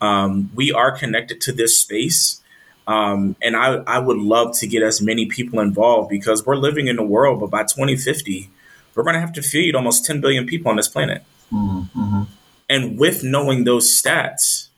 [0.00, 2.40] um, we are connected to this space
[2.86, 6.86] um, and I, I would love to get as many people involved because we're living
[6.86, 8.50] in a world, but by 2050,
[8.94, 11.22] we're going to have to feed almost 10 billion people on this planet.
[11.52, 12.22] Mm-hmm.
[12.68, 14.68] And with knowing those stats,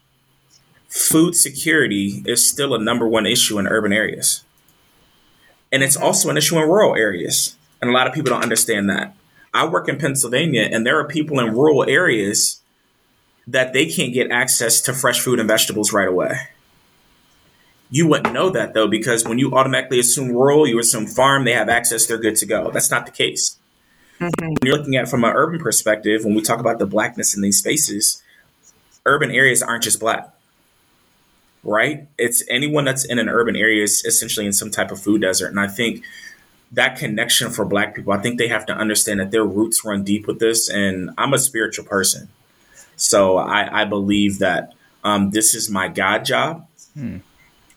[0.88, 4.44] food security is still a number one issue in urban areas.
[5.72, 7.56] And it's also an issue in rural areas.
[7.80, 9.14] And a lot of people don't understand that.
[9.52, 12.60] I work in Pennsylvania, and there are people in rural areas
[13.46, 16.36] that they can't get access to fresh food and vegetables right away.
[17.90, 21.52] You wouldn't know that though, because when you automatically assume rural, you assume farm, they
[21.52, 22.70] have access, they're good to go.
[22.70, 23.58] That's not the case.
[24.18, 24.46] Mm-hmm.
[24.46, 27.42] When you're looking at from an urban perspective, when we talk about the blackness in
[27.42, 28.22] these spaces,
[29.04, 30.34] urban areas aren't just black,
[31.62, 32.08] right?
[32.18, 35.48] It's anyone that's in an urban area is essentially in some type of food desert.
[35.48, 36.02] And I think
[36.72, 40.02] that connection for black people, I think they have to understand that their roots run
[40.02, 40.68] deep with this.
[40.68, 42.28] And I'm a spiritual person.
[42.96, 44.72] So I, I believe that
[45.04, 46.66] um, this is my God job.
[46.94, 47.18] Hmm.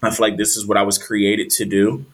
[0.02, 2.06] I feel like this is what I was created to do.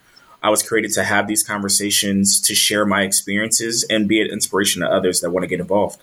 [0.41, 4.82] I was created to have these conversations, to share my experiences, and be an inspiration
[4.82, 6.02] to others that want to get involved.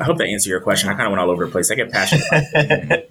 [0.00, 0.88] I hope that answered your question.
[0.88, 1.70] I kind of went all over the place.
[1.70, 3.10] I get passionate.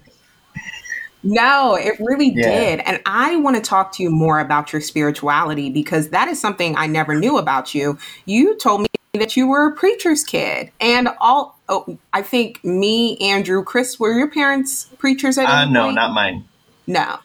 [1.22, 2.48] no, it really yeah.
[2.48, 2.80] did.
[2.80, 6.76] And I want to talk to you more about your spirituality because that is something
[6.76, 7.98] I never knew about you.
[8.24, 11.58] You told me that you were a preacher's kid, and all.
[11.68, 15.94] Oh, I think me, Andrew, Chris, were your parents preachers at Uh, any no, point?
[15.96, 16.44] not mine.
[16.86, 17.18] No.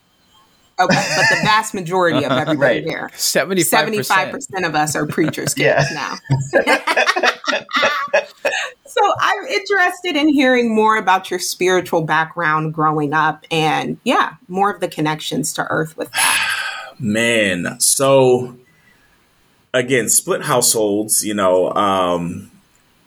[0.80, 2.84] Okay, but the vast majority of everybody Right.
[2.84, 4.66] here, 75%.
[4.68, 6.18] of us are preachers' kids Yeah.
[6.54, 6.62] now.
[8.86, 14.72] so I'm interested in hearing more about your spiritual background growing up, and yeah, more
[14.72, 16.54] of the connections to Earth with that.
[17.00, 18.58] Man, so
[19.74, 22.50] again, split households, you know, um,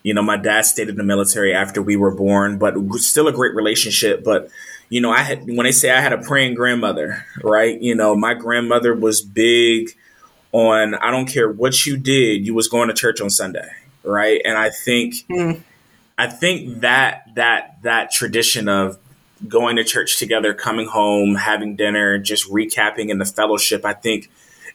[0.03, 3.33] you know, my dad stayed in the military after we were born, but still a
[3.33, 4.23] great relationship.
[4.25, 4.49] But,
[4.91, 7.81] you know, I had, when they say I had a praying grandmother, right?
[7.81, 9.97] You know, my grandmother was big
[10.53, 13.71] on, I don't care what you did, you was going to church on Sunday,
[14.05, 14.43] right?
[14.45, 15.63] And I think, Mm.
[16.19, 18.99] I think that, that, that tradition of
[19.49, 24.31] going to church together, coming home, having dinner, just recapping in the fellowship, I think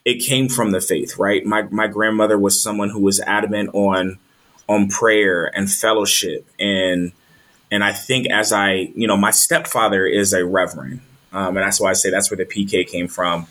[0.06, 1.46] it came from the faith, right?
[1.46, 4.20] My my grandmother was someone who was adamant on
[4.70, 7.12] on prayer and fellowship and
[7.72, 11.02] and I think as I, you know, my stepfather is a reverend.
[11.34, 13.48] Um, and that's why I say that's where the PK came from.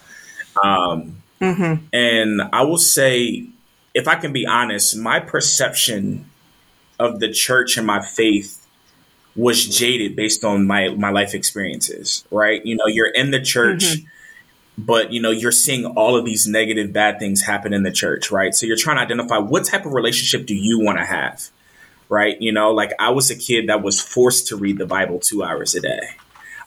[0.62, 1.86] Um, Mm-hmm.
[1.92, 3.46] and I will say,
[3.92, 6.24] if I can be honest, my perception
[6.98, 8.66] of the church and my faith
[9.36, 12.24] was jaded based on my my life experiences.
[12.30, 12.64] Right?
[12.64, 13.82] You know, you're in the church,
[14.78, 18.30] but you know you're seeing all of these negative, bad things happen in the church.
[18.30, 18.54] Right?
[18.54, 21.50] So you're trying to identify what type of relationship do you want to have.
[22.08, 22.36] Right?
[22.40, 25.42] You know, like I was a kid that was forced to read the Bible two
[25.42, 26.00] hours a day.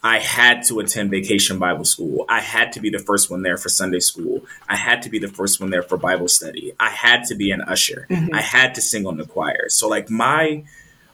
[0.04, 2.26] I had to attend vacation Bible school.
[2.30, 4.46] I had to be the first one there for Sunday school.
[4.70, 6.72] I had to be the first one there for Bible study.
[6.80, 8.06] I had to be an usher.
[8.10, 8.34] Mm-hmm.
[8.34, 9.70] I had to sing on the choir.
[9.70, 10.64] So like my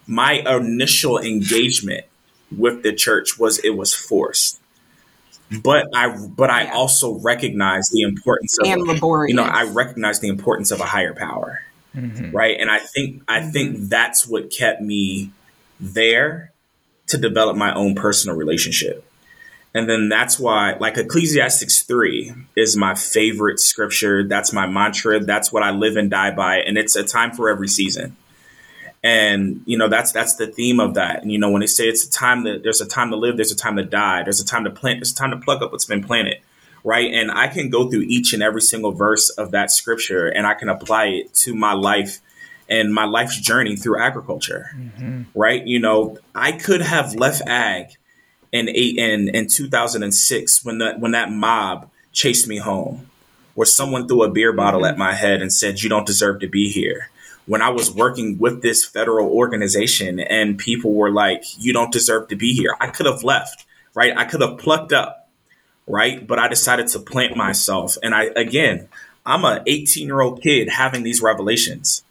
[0.06, 2.04] my initial engagement
[2.56, 4.60] with the church was it was forced.
[5.62, 6.74] But I but I Yeah.
[6.74, 9.30] also recognize the importance of And laborious.
[9.30, 11.62] you know, I recognize the importance of a higher power.
[11.94, 12.36] Mm-hmm.
[12.36, 12.58] Right.
[12.60, 13.88] And I think I think mm-hmm.
[13.88, 15.30] that's what kept me
[15.78, 16.52] there
[17.06, 19.04] to develop my own personal relationship.
[19.76, 24.22] And then that's why, like Ecclesiastics 3 is my favorite scripture.
[24.22, 25.18] That's my mantra.
[25.18, 26.58] That's what I live and die by.
[26.58, 28.16] And it's a time for every season.
[29.02, 31.22] And, you know, that's that's the theme of that.
[31.22, 33.36] And, you know, when they say it's a time that there's a time to live,
[33.36, 35.60] there's a time to die, there's a time to plant, there's a time to pluck
[35.60, 36.38] up what's been planted.
[36.84, 37.12] Right.
[37.14, 40.52] And I can go through each and every single verse of that scripture and I
[40.52, 42.20] can apply it to my life
[42.68, 45.22] and my life's journey through agriculture mm-hmm.
[45.34, 45.66] right?
[45.66, 47.96] You know, I could have left ag
[48.54, 53.10] in eight in in 2006 when that when that mob chased me home,
[53.54, 54.90] where someone threw a beer bottle mm-hmm.
[54.90, 57.10] at my head and said, "You don't deserve to be here."
[57.46, 62.28] When I was working with this federal organization and people were like, "You don't deserve
[62.28, 64.16] to be here," I could have left, right?
[64.16, 65.23] I could have plucked up,
[65.86, 66.26] right?
[66.26, 68.88] But I decided to plant myself, and I again,
[69.26, 72.04] I'm a 18 year old kid having these revelations.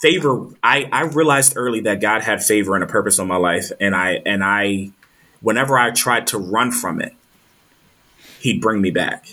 [0.00, 3.72] Favor I, I realized early that God had favor and a purpose on my life.
[3.80, 4.90] And I and I
[5.40, 7.14] whenever I tried to run from it
[8.40, 9.26] he'd bring me back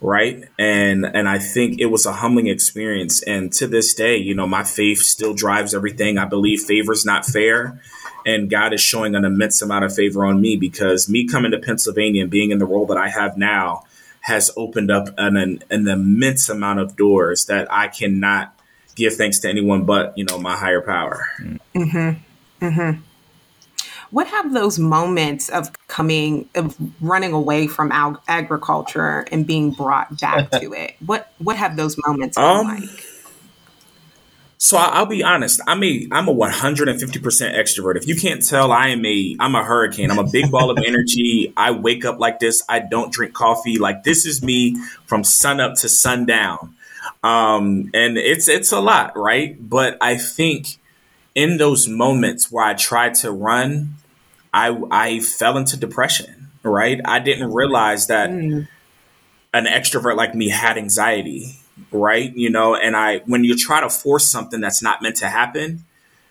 [0.00, 0.44] right?
[0.58, 3.22] And and I think it was a humbling experience.
[3.22, 6.18] And to this day you know my faith still drives everything.
[6.18, 7.80] I believe favor's not fair
[8.28, 11.58] and God is showing an immense amount of favor on me because me coming to
[11.58, 13.84] Pennsylvania and being in the role that I have now
[14.20, 18.54] has opened up an, an, an immense amount of doors that I cannot
[18.96, 21.26] give thanks to anyone but you know my higher power.
[24.10, 30.20] What have those moments of coming of running away from ag- agriculture and being brought
[30.20, 30.96] back to it?
[31.04, 33.04] What what have those moments been Um, like
[34.58, 36.88] so i'll be honest i'm a i'm a 150%
[37.56, 37.96] extrovert.
[37.96, 40.10] If you can't tell i am a i'm a hurricane.
[40.10, 41.52] I'm a big ball of energy.
[41.56, 42.62] I wake up like this.
[42.68, 43.78] I don't drink coffee.
[43.78, 46.74] Like this is me from sun up to sundown.
[47.22, 49.56] Um and it's it's a lot right?
[49.60, 50.78] But i think
[51.34, 53.94] in those moments where i tried to run
[54.52, 57.00] i i fell into depression right?
[57.04, 58.68] I didn't realize that an
[59.54, 61.56] extrovert like me had anxiety
[61.90, 65.26] right you know and i when you try to force something that's not meant to
[65.26, 65.84] happen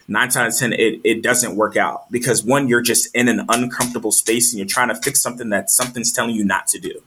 [0.07, 3.27] nine times out of ten it, it doesn't work out because one you're just in
[3.27, 6.79] an uncomfortable space and you're trying to fix something that something's telling you not to
[6.79, 7.01] do.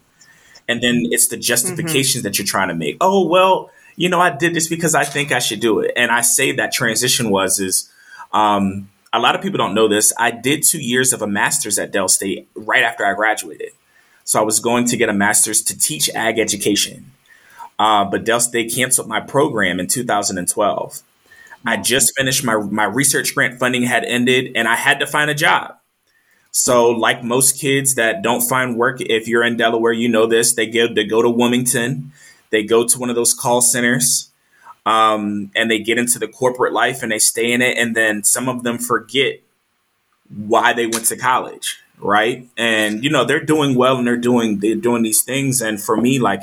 [0.69, 2.97] And then it's the justifications that you're trying to make.
[3.01, 5.93] Oh well you know i did this because i think i should do it.
[5.97, 7.91] And i say that transition was is
[8.33, 10.13] um, a lot of people don't know this.
[10.17, 13.73] I did two years of a master's at Del State right after i graduated.
[14.25, 17.13] So i was going to get a master's to teach ag education
[17.81, 21.03] uh, but Del State canceled my program in 2012.
[21.65, 25.31] I just finished my my research grant funding had ended, and I had to find
[25.31, 25.79] a job.
[26.51, 30.53] So, like most kids that don't find work, if you're in Delaware, you know this.
[30.53, 32.13] They go they go to Wilmington,
[32.51, 34.31] they go to one of those call centers,
[34.85, 38.25] um, and they get into the corporate life and they stay in it, and then
[38.25, 39.41] some of them forget
[40.29, 42.47] why they went to college, right?
[42.59, 45.97] And you know they're doing well and they're doing they're doing these things, and for
[45.97, 46.43] me, like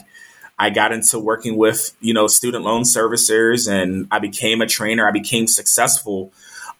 [0.59, 5.07] I got into working with, you know, student loan servicers and I became a trainer.
[5.07, 6.31] I became successful.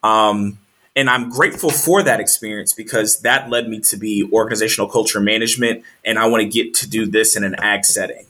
[0.04, 0.58] Um,
[0.96, 5.84] and I'm grateful for that experience because that led me to be organizational culture management.
[6.04, 8.26] And I want to get to do this in an ag setting.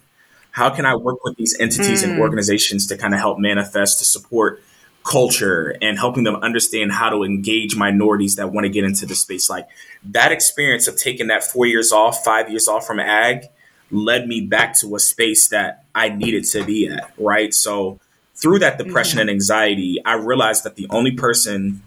[0.52, 2.10] How can I work with these entities mm.
[2.10, 4.62] and organizations to kind of help manifest to support
[5.04, 9.16] culture and helping them understand how to engage minorities that want to get into the
[9.16, 9.50] space?
[9.50, 9.70] Like
[10.04, 13.46] that experience of taking that four years off, five years off from ag
[13.92, 17.54] led me back to a space that I needed to be at, right?
[17.54, 18.00] So
[18.36, 19.22] through that depression mm-hmm.
[19.22, 21.82] and anxiety, I realized that the only person,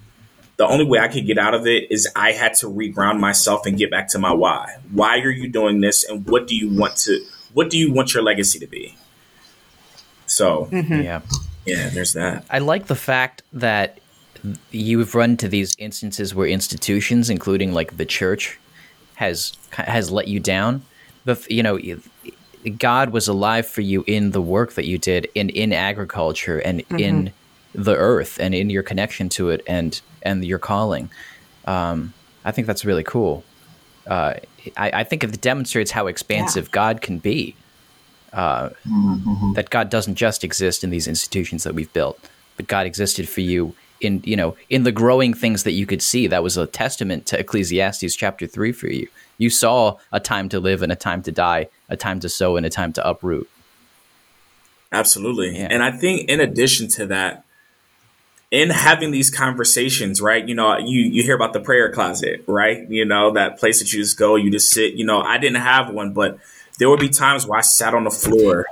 [0.56, 3.66] the only way I could get out of it is I had to reground myself
[3.66, 4.76] and get back to my why.
[4.90, 7.24] Why are you doing this, and what do you want to?
[7.52, 8.96] What do you want your legacy to be?
[10.26, 11.02] So mm-hmm.
[11.02, 11.20] yeah,
[11.66, 11.88] yeah.
[11.90, 12.44] There's that.
[12.50, 13.98] I like the fact that
[14.70, 18.58] you've run to these instances where institutions, including like the church,
[19.16, 20.82] has has let you down
[21.24, 21.78] the you know
[22.78, 26.80] God was alive for you in the work that you did in in agriculture and
[26.80, 26.98] mm-hmm.
[26.98, 27.32] in
[27.74, 31.10] the earth and in your connection to it and and your calling.
[31.66, 32.12] Um,
[32.44, 33.44] I think that's really cool.
[34.06, 34.34] Uh,
[34.76, 36.72] I, I, think it demonstrates how expansive yeah.
[36.72, 37.54] God can be.
[38.32, 39.52] Uh, mm-hmm.
[39.52, 42.18] That God doesn't just exist in these institutions that we've built,
[42.56, 46.02] but God existed for you in you know in the growing things that you could
[46.02, 46.26] see.
[46.26, 49.08] That was a testament to Ecclesiastes chapter three for you
[49.40, 52.58] you saw a time to live and a time to die, a time to sow
[52.58, 53.48] and a time to uproot.
[54.92, 55.56] Absolutely.
[55.58, 55.68] Yeah.
[55.70, 57.44] And I think in addition to that,
[58.50, 60.46] in having these conversations, right?
[60.46, 62.86] You know, you you hear about the prayer closet, right?
[62.90, 64.94] You know, that place that you just go, you just sit.
[64.94, 66.38] You know, I didn't have one, but
[66.78, 68.66] there would be times where I sat on the floor.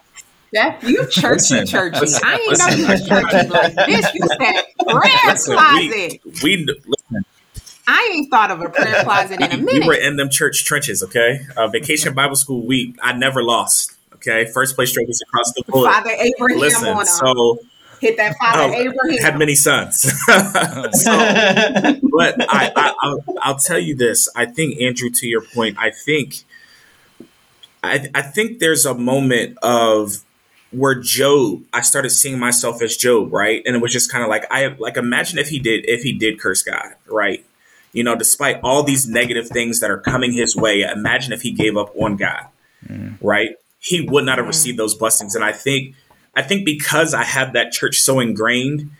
[0.52, 2.06] Yeah, you churchy, churchy.
[2.24, 4.14] I ain't know you was churchy like this.
[4.14, 6.20] You said prayer listen, closet.
[6.24, 7.24] We, we listen,
[7.86, 9.82] I ain't thought of a prayer closet in a minute.
[9.82, 11.40] We were in them church trenches, okay?
[11.56, 13.94] Uh, Vacation Bible School week, I never lost.
[14.14, 15.92] Okay, first place trophies across the board.
[15.92, 17.60] Father Abraham Listen, on so
[18.00, 19.18] hit that Father oh, Abraham.
[19.18, 20.00] Had many sons.
[20.26, 21.12] so,
[22.12, 24.28] but I, I, I'll, I'll tell you this.
[24.34, 26.44] I think Andrew, to your point, I think,
[27.82, 30.24] I, I think there's a moment of
[30.70, 33.62] where Job, I started seeing myself as Job, right?
[33.64, 36.12] And it was just kind of like I like imagine if he did if he
[36.12, 37.44] did curse God, right?
[37.92, 41.52] You know, despite all these negative things that are coming his way, imagine if he
[41.52, 42.46] gave up on God,
[42.86, 43.16] mm.
[43.22, 43.56] right?
[43.78, 44.48] He would not have mm.
[44.48, 45.34] received those blessings.
[45.34, 45.94] And I think,
[46.36, 48.90] I think because I have that church so ingrained,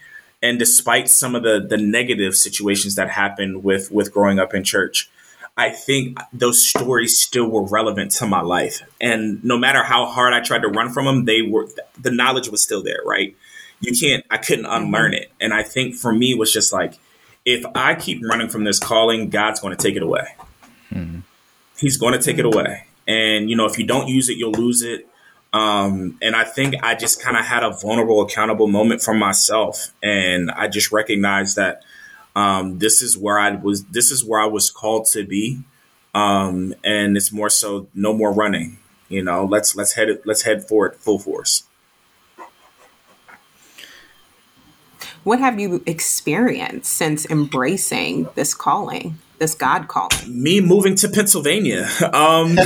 [0.43, 4.65] and despite some of the the negative situations that happened with with growing up in
[4.65, 5.11] church,
[5.59, 8.81] I think those stories still were relevant to my life.
[9.01, 11.69] And no matter how hard I tried to run from them, they were
[12.01, 13.37] the knowledge was still there, right?
[13.81, 15.23] You can't I couldn't unlearn mm-hmm.
[15.23, 15.33] it.
[15.41, 16.99] And I think for me it was just like
[17.45, 20.27] if I keep running from this calling, God's going to take it away.
[20.93, 21.21] Mm-hmm.
[21.79, 22.87] He's going to take it away.
[23.07, 25.09] And, you know, if you don't use it, you'll lose it.
[25.53, 29.93] Um, and I think I just kind of had a vulnerable, accountable moment for myself.
[30.03, 31.83] And I just recognized that
[32.39, 35.59] um, this is where I was, this is where I was called to be.
[36.15, 38.79] Um, and it's more so no more running,
[39.09, 41.65] you know, let's, let's head, let's head for it full force.
[45.25, 49.19] What have you experienced since embracing this calling?
[49.39, 50.11] This God calling?
[50.27, 51.89] Me moving to Pennsylvania.
[52.19, 52.57] Um,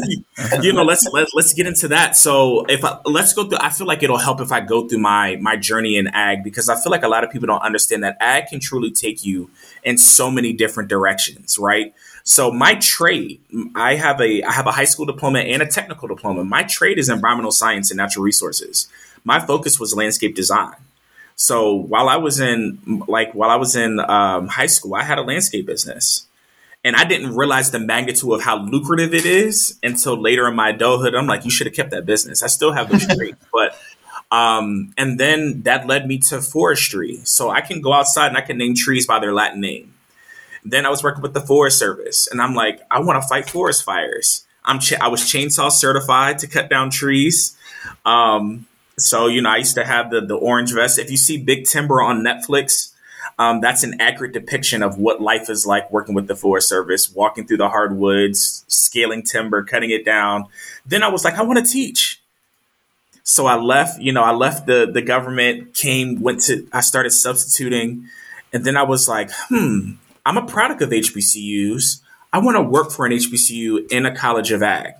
[0.62, 2.16] you know, let's let, let's get into that.
[2.16, 4.98] So if I, let's go through, I feel like it'll help if I go through
[4.98, 8.02] my my journey in ag because I feel like a lot of people don't understand
[8.04, 9.50] that ag can truly take you
[9.84, 11.94] in so many different directions, right?
[12.24, 13.40] So my trade,
[13.76, 16.44] I have a I have a high school diploma and a technical diploma.
[16.44, 18.88] My trade is environmental science and natural resources.
[19.24, 20.74] My focus was landscape design.
[21.36, 25.18] So while I was in like while I was in um, high school, I had
[25.18, 26.26] a landscape business,
[26.82, 30.70] and I didn't realize the magnitude of how lucrative it is until later in my
[30.70, 31.14] adulthood.
[31.14, 32.42] I'm like, you should have kept that business.
[32.42, 33.76] I still have those traits, but
[34.30, 37.20] um, and then that led me to forestry.
[37.24, 39.92] So I can go outside and I can name trees by their Latin name.
[40.64, 43.48] Then I was working with the Forest Service, and I'm like, I want to fight
[43.48, 44.44] forest fires.
[44.64, 47.56] I'm ch- I was chainsaw certified to cut down trees.
[48.04, 48.66] Um,
[48.98, 50.98] so, you know, I used to have the, the orange vest.
[50.98, 52.92] If you see Big Timber on Netflix,
[53.38, 57.12] um, that's an accurate depiction of what life is like working with the Forest Service,
[57.12, 60.46] walking through the hardwoods, scaling timber, cutting it down.
[60.86, 62.22] Then I was like, I want to teach.
[63.22, 67.10] So I left, you know, I left the, the government, came, went to, I started
[67.10, 68.08] substituting.
[68.52, 69.92] And then I was like, hmm,
[70.24, 72.00] I'm a product of HBCUs.
[72.32, 74.94] I want to work for an HBCU in a college of ag.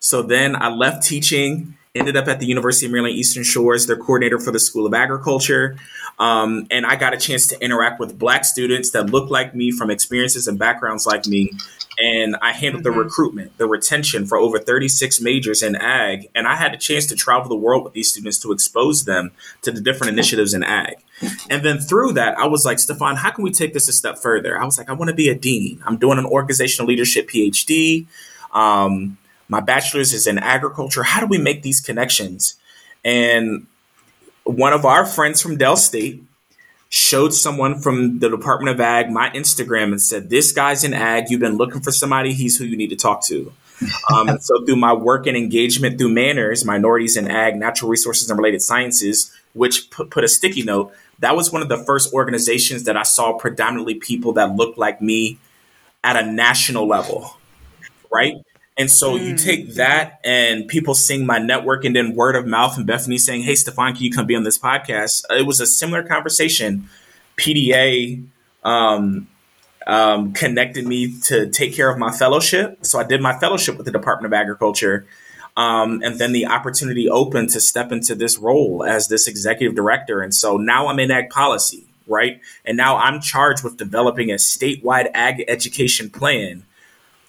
[0.00, 3.96] So then I left teaching ended up at the University of Maryland Eastern Shores, their
[3.96, 5.76] coordinator for the School of Agriculture.
[6.18, 9.70] Um, and I got a chance to interact with Black students that look like me
[9.70, 11.52] from experiences and backgrounds like me.
[11.98, 12.96] And I handled mm-hmm.
[12.96, 16.28] the recruitment, the retention for over 36 majors in ag.
[16.34, 19.32] And I had a chance to travel the world with these students to expose them
[19.62, 20.96] to the different initiatives in ag.
[21.50, 24.18] And then through that, I was like, Stefan, how can we take this a step
[24.18, 24.60] further?
[24.60, 25.82] I was like, I want to be a dean.
[25.84, 28.06] I'm doing an organizational leadership PhD.
[28.52, 29.18] Um,
[29.48, 31.02] my bachelor's is in agriculture.
[31.02, 32.54] How do we make these connections?
[33.04, 33.66] And
[34.44, 36.22] one of our friends from Del State
[36.90, 41.30] showed someone from the Department of Ag my Instagram and said, This guy's in ag.
[41.30, 42.32] You've been looking for somebody.
[42.32, 43.52] He's who you need to talk to.
[44.12, 48.28] Um, and so, through my work and engagement through MANRRS, Minorities in Ag, Natural Resources
[48.28, 52.12] and Related Sciences, which put, put a sticky note, that was one of the first
[52.12, 55.38] organizations that I saw predominantly people that looked like me
[56.02, 57.36] at a national level,
[58.10, 58.34] right?
[58.78, 59.26] And so mm.
[59.26, 63.18] you take that and people seeing my network and then word of mouth and Bethany
[63.18, 65.24] saying, Hey, Stefan, can you come be on this podcast?
[65.30, 66.88] It was a similar conversation.
[67.36, 68.24] PDA
[68.62, 69.26] um,
[69.86, 72.78] um, connected me to take care of my fellowship.
[72.86, 75.06] So I did my fellowship with the Department of Agriculture.
[75.56, 80.20] Um, and then the opportunity opened to step into this role as this executive director.
[80.20, 82.40] And so now I'm in ag policy, right?
[82.64, 86.64] And now I'm charged with developing a statewide ag education plan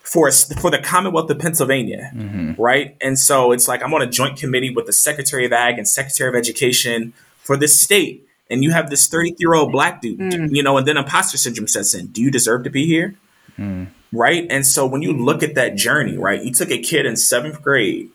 [0.01, 2.61] for for the Commonwealth of Pennsylvania, mm-hmm.
[2.61, 2.95] right?
[3.01, 5.87] And so it's like I'm on a joint committee with the Secretary of Ag and
[5.87, 10.19] Secretary of Education for this state, and you have this 33 year old black dude,
[10.19, 10.49] mm.
[10.51, 12.07] you know, and then imposter syndrome sets in.
[12.07, 13.15] Do you deserve to be here?
[13.57, 13.87] Mm.
[14.11, 14.47] Right?
[14.49, 17.61] And so when you look at that journey, right, you took a kid in seventh
[17.61, 18.09] grade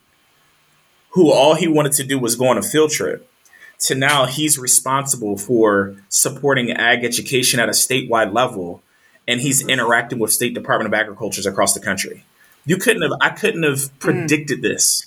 [1.11, 3.31] who all he wanted to do was go on a field trip
[3.79, 8.83] to now he's responsible for supporting ag education at a statewide level
[9.27, 12.25] and he's interacting with state department of agricultures across the country.
[12.67, 13.99] You couldn't have I couldn't have mm.
[13.99, 14.63] predicted mm.
[14.63, 15.07] this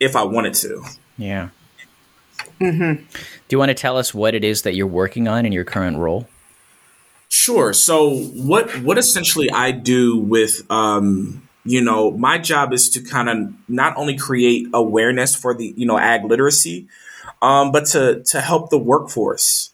[0.00, 0.84] if I wanted to.
[1.18, 1.48] Yeah.
[2.60, 3.04] Mm-hmm.
[3.04, 5.64] Do you want to tell us what it is that you're working on in your
[5.64, 6.28] current role?
[7.28, 7.72] Sure.
[7.72, 13.28] So what what essentially I do with um, you know my job is to kind
[13.28, 16.88] of not only create awareness for the you know ag literacy,
[17.40, 19.71] um, but to to help the workforce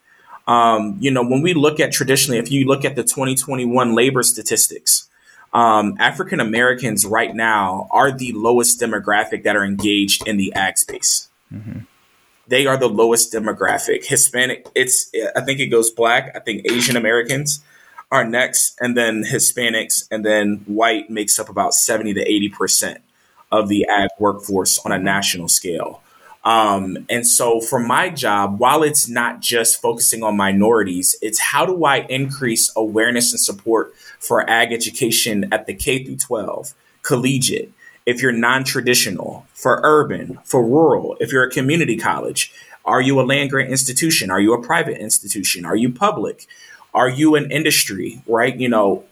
[0.49, 4.22] um, you know, when we look at traditionally, if you look at the 2021 labor
[4.22, 5.07] statistics,
[5.53, 10.78] um, African Americans right now are the lowest demographic that are engaged in the ag
[10.78, 11.28] space.
[11.53, 11.80] Mm-hmm.
[12.49, 14.07] They are the lowest demographic.
[14.07, 16.34] Hispanic, it's I think it goes black.
[16.34, 17.62] I think Asian Americans
[18.11, 22.99] are next, and then Hispanics, and then white makes up about 70 to 80 percent
[23.53, 26.03] of the ag workforce on a national scale.
[26.45, 31.66] Um, and so for my job, while it's not just focusing on minorities, it's how
[31.66, 37.72] do I increase awareness and support for ag education at the K through 12, collegiate,
[38.07, 42.53] if you're non-traditional, for urban, for rural, if you're a community college,
[42.84, 44.30] are you a land grant institution?
[44.30, 45.66] Are you a private institution?
[45.66, 46.47] Are you public?
[46.95, 48.57] Are you an industry, right?
[48.57, 49.05] You know,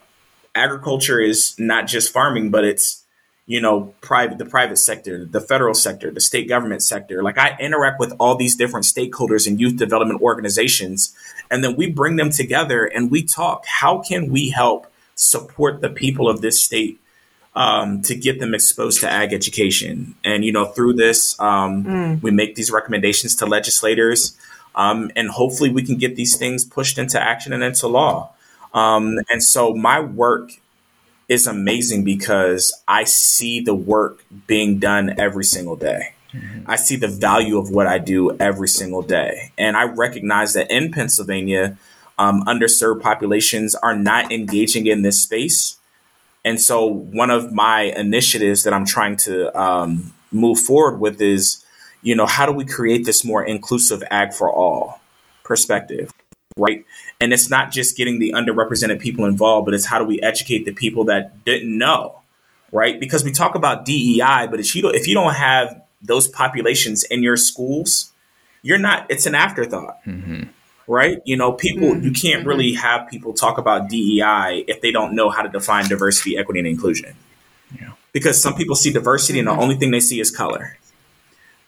[0.55, 3.05] agriculture is not just farming, but it's
[3.47, 7.23] you know, private, the private sector, the federal sector, the state government sector.
[7.23, 11.15] Like I interact with all these different stakeholders and youth development organizations,
[11.51, 13.65] and then we bring them together and we talk.
[13.67, 17.01] How can we help support the people of this state
[17.55, 20.17] um, to get them exposed to ag education?
[20.25, 22.23] And you know, through this, um, mm.
[22.23, 24.37] we make these recommendations to legislators,
[24.75, 28.33] um, and hopefully, we can get these things pushed into action and into law.
[28.75, 30.51] Um, and so, my work
[31.29, 36.15] is amazing because I see the work being done every single day.
[36.33, 36.71] Mm-hmm.
[36.71, 39.53] I see the value of what I do every single day.
[39.59, 41.79] And I recognize that in Pennsylvania,
[42.19, 45.77] um, underserved populations are not engaging in this space.
[46.45, 51.65] And so, one of my initiatives that I'm trying to um, move forward with is,
[52.03, 55.01] you know, how do we create this more inclusive ag for all
[55.43, 56.13] perspective?
[56.57, 56.85] Right?
[57.21, 60.65] And it's not just getting the underrepresented people involved, but it's how do we educate
[60.65, 62.21] the people that didn't know,
[62.73, 62.99] right?
[62.99, 67.05] Because we talk about DEI, but if you don't, if you don't have those populations
[67.05, 68.13] in your schools,
[68.63, 69.07] you're not.
[69.11, 70.05] It's an afterthought.
[70.05, 70.45] Mm-hmm.
[70.89, 71.89] Right, you know, people.
[71.89, 72.05] Mm-hmm.
[72.05, 72.49] You can't mm-hmm.
[72.49, 76.61] really have people talk about DEI if they don't know how to define diversity, equity,
[76.61, 77.17] and inclusion.
[77.75, 77.91] Yeah.
[78.13, 79.61] Because some people see diversity, and the mm-hmm.
[79.61, 80.79] only thing they see is color.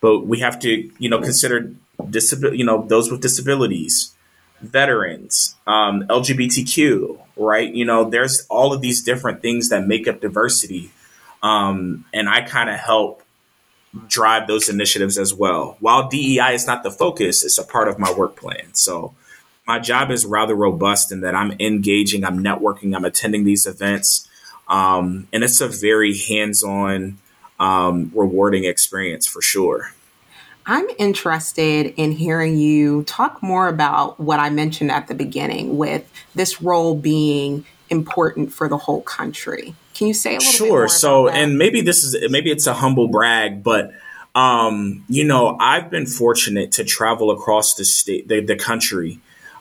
[0.01, 1.72] But we have to, you know, consider
[2.09, 2.59] disability.
[2.59, 4.14] You know, those with disabilities,
[4.61, 7.72] veterans, um, LGBTQ, right?
[7.72, 10.90] You know, there's all of these different things that make up diversity.
[11.42, 13.22] Um, and I kind of help
[14.09, 15.76] drive those initiatives as well.
[15.80, 18.74] While DEI is not the focus, it's a part of my work plan.
[18.74, 19.14] So
[19.66, 24.28] my job is rather robust in that I'm engaging, I'm networking, I'm attending these events.
[24.66, 27.18] Um, and it's a very hands on,
[27.59, 29.92] um, rewarding experience for sure.
[30.68, 36.08] I'm interested in hearing you talk more about what I mentioned at the beginning with
[36.34, 39.74] this role being important for the whole country.
[39.94, 40.88] Can you say a little sure.
[40.88, 43.92] so, and maybe this is maybe it's a humble brag, but
[44.34, 49.20] um, you know, I've been fortunate to travel across the state, the, the country.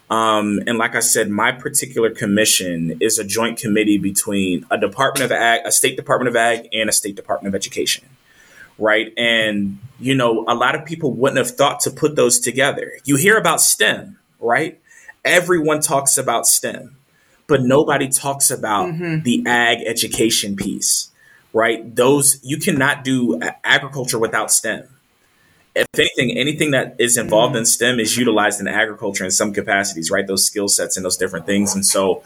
[0.10, 5.32] Um, and like I said, my particular commission is a joint committee between a Department
[5.32, 8.06] of Ag, a State Department of Ag, and a State Department of Education
[8.78, 9.14] right?
[9.18, 12.94] And, you know, a lot of people wouldn't have thought to put those together.
[13.04, 14.80] You hear about STEM, right?
[15.26, 16.96] Everyone talks about STEM,
[17.48, 19.24] but nobody talks about mm-hmm.
[19.24, 21.10] the ag education piece,
[21.54, 21.96] right?
[21.96, 24.88] Those, you cannot do agriculture without STEM.
[25.76, 27.60] If anything, anything that is involved mm-hmm.
[27.60, 30.26] in STEM is utilized in agriculture in some capacities, right?
[30.26, 31.76] Those skill sets and those different things.
[31.76, 32.24] And so,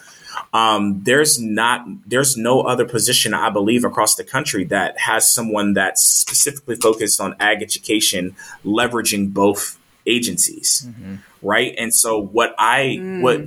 [0.53, 5.73] um, there's not there's no other position I believe across the country that has someone
[5.73, 8.35] that's specifically focused on ag education,
[8.65, 11.15] leveraging both agencies, mm-hmm.
[11.41, 11.73] right?
[11.77, 13.21] And so what I mm.
[13.21, 13.41] what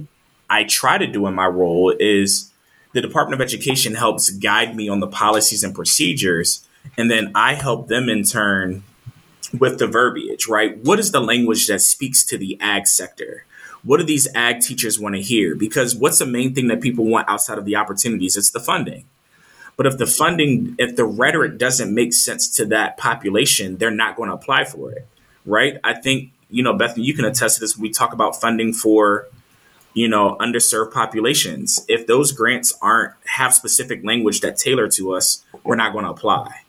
[0.48, 2.50] I try to do in my role is
[2.92, 7.54] the Department of Education helps guide me on the policies and procedures, and then I
[7.54, 8.82] help them in turn
[9.58, 10.78] with the verbiage, right?
[10.78, 13.44] What is the language that speaks to the ag sector?
[13.84, 15.54] What do these ag teachers want to hear?
[15.54, 18.36] Because what's the main thing that people want outside of the opportunities?
[18.36, 19.04] It's the funding.
[19.76, 24.16] But if the funding, if the rhetoric doesn't make sense to that population, they're not
[24.16, 25.06] going to apply for it,
[25.44, 25.78] right?
[25.82, 29.26] I think, you know, Bethany, you can attest to this we talk about funding for,
[29.92, 31.84] you know, underserved populations.
[31.88, 36.10] If those grants aren't have specific language that tailor to us, we're not going to
[36.10, 36.60] apply.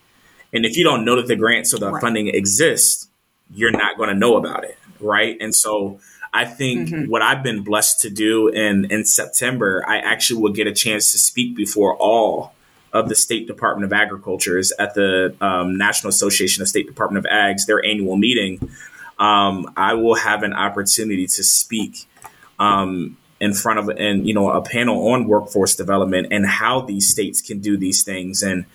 [0.52, 2.02] And if you don't know that the grants or the right.
[2.02, 3.08] funding exists,
[3.54, 5.38] you're not going to know about it, right?
[5.40, 6.00] And so
[6.36, 7.10] I think mm-hmm.
[7.10, 11.14] what I've been blessed to do in in September, I actually will get a chance
[11.14, 12.54] to speak before all
[12.92, 17.32] of the State Department of Agriculture's at the um, National Association of State Department of
[17.32, 18.70] Ags, their annual meeting.
[19.18, 22.06] Um, I will have an opportunity to speak
[22.60, 27.10] um, in front of and you know a panel on workforce development and how these
[27.10, 28.44] states can do these things.
[28.44, 28.66] And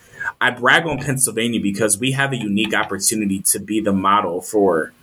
[0.41, 4.95] I brag on Pennsylvania because we have a unique opportunity to be the model for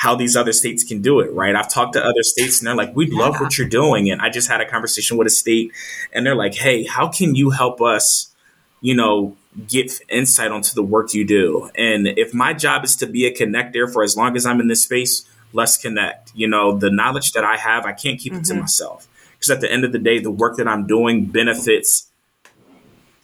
[0.00, 1.54] how these other states can do it, right?
[1.54, 4.10] I've talked to other states and they're like, we love what you're doing.
[4.10, 5.72] And I just had a conversation with a state
[6.10, 8.34] and they're like, hey, how can you help us,
[8.80, 9.36] you know,
[9.68, 11.70] get insight onto the work you do?
[11.74, 14.68] And if my job is to be a connector for as long as I'm in
[14.68, 16.32] this space, let's connect.
[16.34, 18.40] You know, the knowledge that I have, I can't keep mm-hmm.
[18.40, 18.60] it to mm-hmm.
[18.62, 19.06] myself.
[19.34, 22.06] Because at the end of the day, the work that I'm doing benefits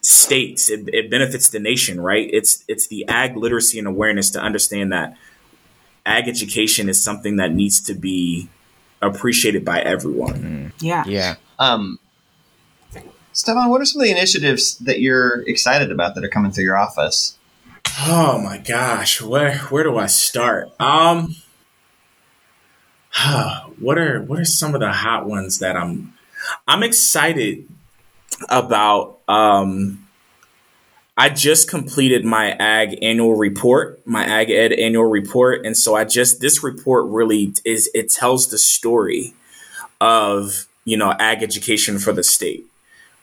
[0.03, 4.39] states it, it, benefits the nation right it's it's the ag literacy and awareness to
[4.39, 5.17] understand that
[6.07, 8.49] ag education is something that needs to be
[9.03, 10.35] appreciated by everyone.
[10.35, 10.87] Mm-hmm.
[10.87, 11.05] Yeah.
[11.07, 11.35] Yeah.
[11.59, 11.99] Um,
[13.33, 16.65] Stefan, what are some of the initiatives that you're excited about that are coming through
[16.65, 17.37] your office?
[18.07, 20.71] Oh my gosh, where where do I start?
[20.81, 21.37] Um,
[23.79, 26.15] what are what are some of the hot ones that I'm
[26.67, 27.69] I'm excited
[28.49, 30.06] about um
[31.17, 35.65] I just completed my ag annual report, my ag ed annual report.
[35.65, 39.33] And so I just, this report really is, it tells the story
[39.99, 42.67] of, you know, ag education for the state,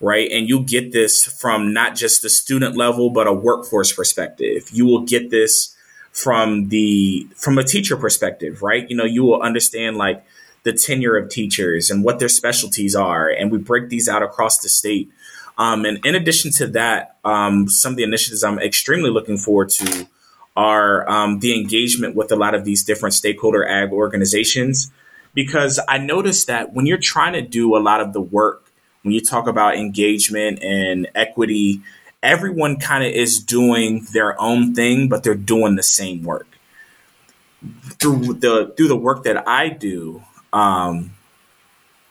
[0.02, 0.30] right?
[0.32, 4.70] And you get this from not just the student level, but a workforce perspective.
[4.72, 5.76] You will get this
[6.12, 8.90] from the, from a teacher perspective, right?
[8.90, 10.26] You know, you will understand like
[10.64, 13.30] the tenure of teachers and what their specialties are.
[13.30, 15.12] And we break these out across the state
[15.58, 19.70] um, and in addition to that, um, some of the initiatives I'm extremely looking forward
[19.70, 20.08] to
[20.56, 24.92] are um, the engagement with a lot of these different stakeholder ag organizations.
[25.34, 29.14] Because I noticed that when you're trying to do a lot of the work, when
[29.14, 31.82] you talk about engagement and equity,
[32.22, 36.48] everyone kind of is doing their own thing, but they're doing the same work.
[38.00, 41.14] Through the through the work that I do, um,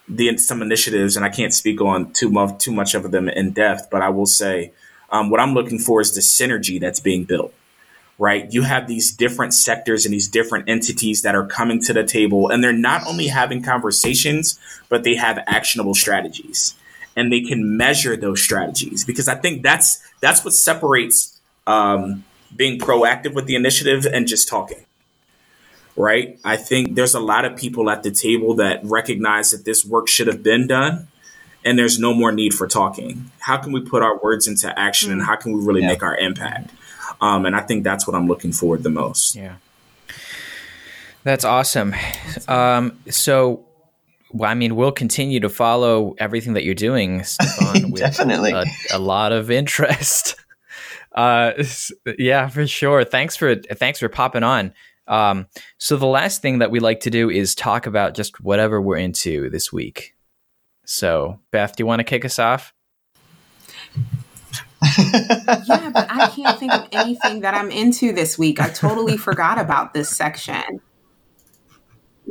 [0.08, 3.52] the some initiatives, and I can't speak on too much too much of them in
[3.52, 4.72] depth, but I will say
[5.10, 7.52] um, what I'm looking for is the synergy that's being built.
[8.18, 12.04] Right, you have these different sectors and these different entities that are coming to the
[12.04, 16.74] table, and they're not only having conversations, but they have actionable strategies,
[17.16, 19.04] and they can measure those strategies.
[19.04, 22.24] Because I think that's that's what separates um,
[22.54, 24.84] being proactive with the initiative and just talking
[25.96, 26.38] right?
[26.44, 30.08] I think there's a lot of people at the table that recognize that this work
[30.08, 31.08] should have been done
[31.64, 33.30] and there's no more need for talking.
[33.38, 35.88] How can we put our words into action and how can we really yeah.
[35.88, 36.70] make our impact?
[37.20, 39.36] Um, and I think that's what I'm looking forward the most.
[39.36, 39.56] Yeah.
[41.24, 41.94] That's awesome.
[42.48, 43.64] Um, so,
[44.32, 48.52] well, I mean, we'll continue to follow everything that you're doing, Stefan, with Definitely.
[48.52, 50.36] A, a lot of interest.
[51.14, 51.62] Uh,
[52.18, 53.04] yeah, for sure.
[53.04, 54.72] Thanks for thanks for popping on.
[55.08, 55.46] Um,
[55.78, 58.96] so the last thing that we like to do is talk about just whatever we're
[58.96, 60.14] into this week.
[60.84, 62.72] So, Beth, do you want to kick us off?
[64.98, 68.60] yeah, but I can't think of anything that I'm into this week.
[68.60, 70.80] I totally forgot about this section.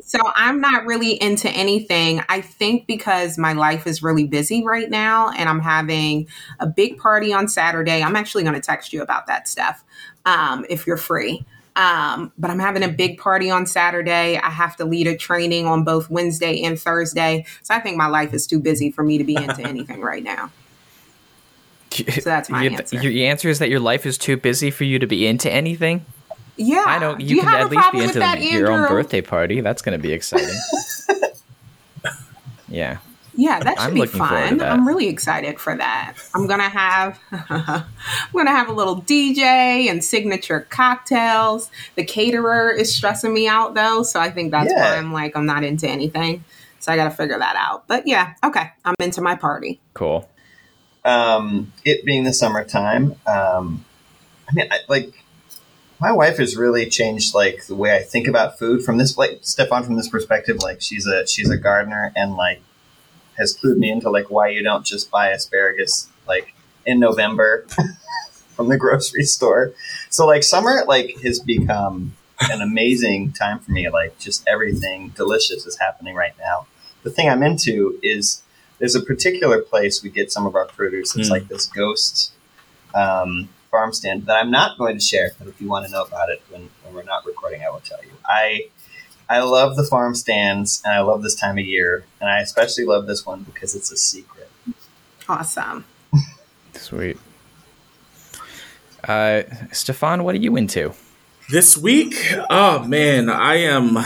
[0.03, 2.21] So I'm not really into anything.
[2.27, 6.27] I think because my life is really busy right now and I'm having
[6.59, 8.01] a big party on Saturday.
[8.03, 9.83] I'm actually going to text you about that stuff
[10.25, 11.45] um, if you're free.
[11.75, 14.37] Um, but I'm having a big party on Saturday.
[14.37, 17.45] I have to lead a training on both Wednesday and Thursday.
[17.61, 20.23] So I think my life is too busy for me to be into anything right
[20.23, 20.51] now.
[21.91, 23.01] So that's my your, answer.
[23.01, 26.05] Your answer is that your life is too busy for you to be into anything.
[26.55, 29.21] Yeah, I know you, Do you can at least be into that, your own birthday
[29.21, 29.61] party.
[29.61, 30.55] That's going to be exciting.
[32.67, 32.97] yeah.
[33.33, 34.61] Yeah, that should I'm be looking forward to fun.
[34.61, 36.15] I'm really excited for that.
[36.35, 37.85] I'm gonna have I'm
[38.33, 41.71] gonna have a little DJ and signature cocktails.
[41.95, 44.91] The caterer is stressing me out though, so I think that's Yeah.
[44.91, 46.43] why I'm like I'm not into anything.
[46.79, 47.87] So I gotta figure that out.
[47.87, 48.71] But yeah, okay.
[48.83, 49.79] I'm into my party.
[49.93, 50.27] Cool.
[51.05, 53.85] um, it being the summertime, um,
[54.49, 55.13] I mean, I, like
[55.99, 59.39] my wife has really changed like the way I think about food from this like
[59.43, 60.57] Stefan from this perspective.
[60.61, 62.61] Like she's a she's a gardener and like
[63.41, 66.53] has clued me into like why you don't just buy asparagus like
[66.85, 67.65] in November
[68.55, 69.73] from the grocery store.
[70.09, 72.13] So like summer like has become
[72.53, 73.89] an amazing time for me.
[73.89, 76.67] Like just everything delicious is happening right now.
[77.03, 78.41] The thing I'm into is
[78.79, 81.15] there's a particular place we get some of our produce.
[81.15, 81.31] It's Mm.
[81.37, 82.31] like this ghost
[82.93, 85.31] um, farm stand that I'm not going to share.
[85.39, 87.79] But if you want to know about it when, when we're not recording, I will
[87.91, 88.11] tell you.
[88.25, 88.69] I
[89.31, 92.83] I love the farm stands and I love this time of year, and I especially
[92.83, 94.49] love this one because it's a secret.
[95.29, 95.85] Awesome.
[96.73, 97.17] Sweet.
[99.07, 100.93] Uh, Stefan, what are you into?
[101.49, 102.13] This week,
[102.49, 103.99] oh man, I am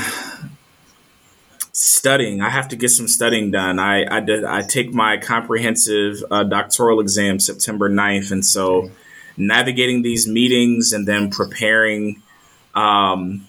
[1.71, 2.41] studying.
[2.41, 3.79] I have to get some studying done.
[3.79, 8.91] I I, did, I take my comprehensive uh, doctoral exam September 9th, and so
[9.37, 12.21] navigating these meetings and then preparing
[12.75, 13.47] um,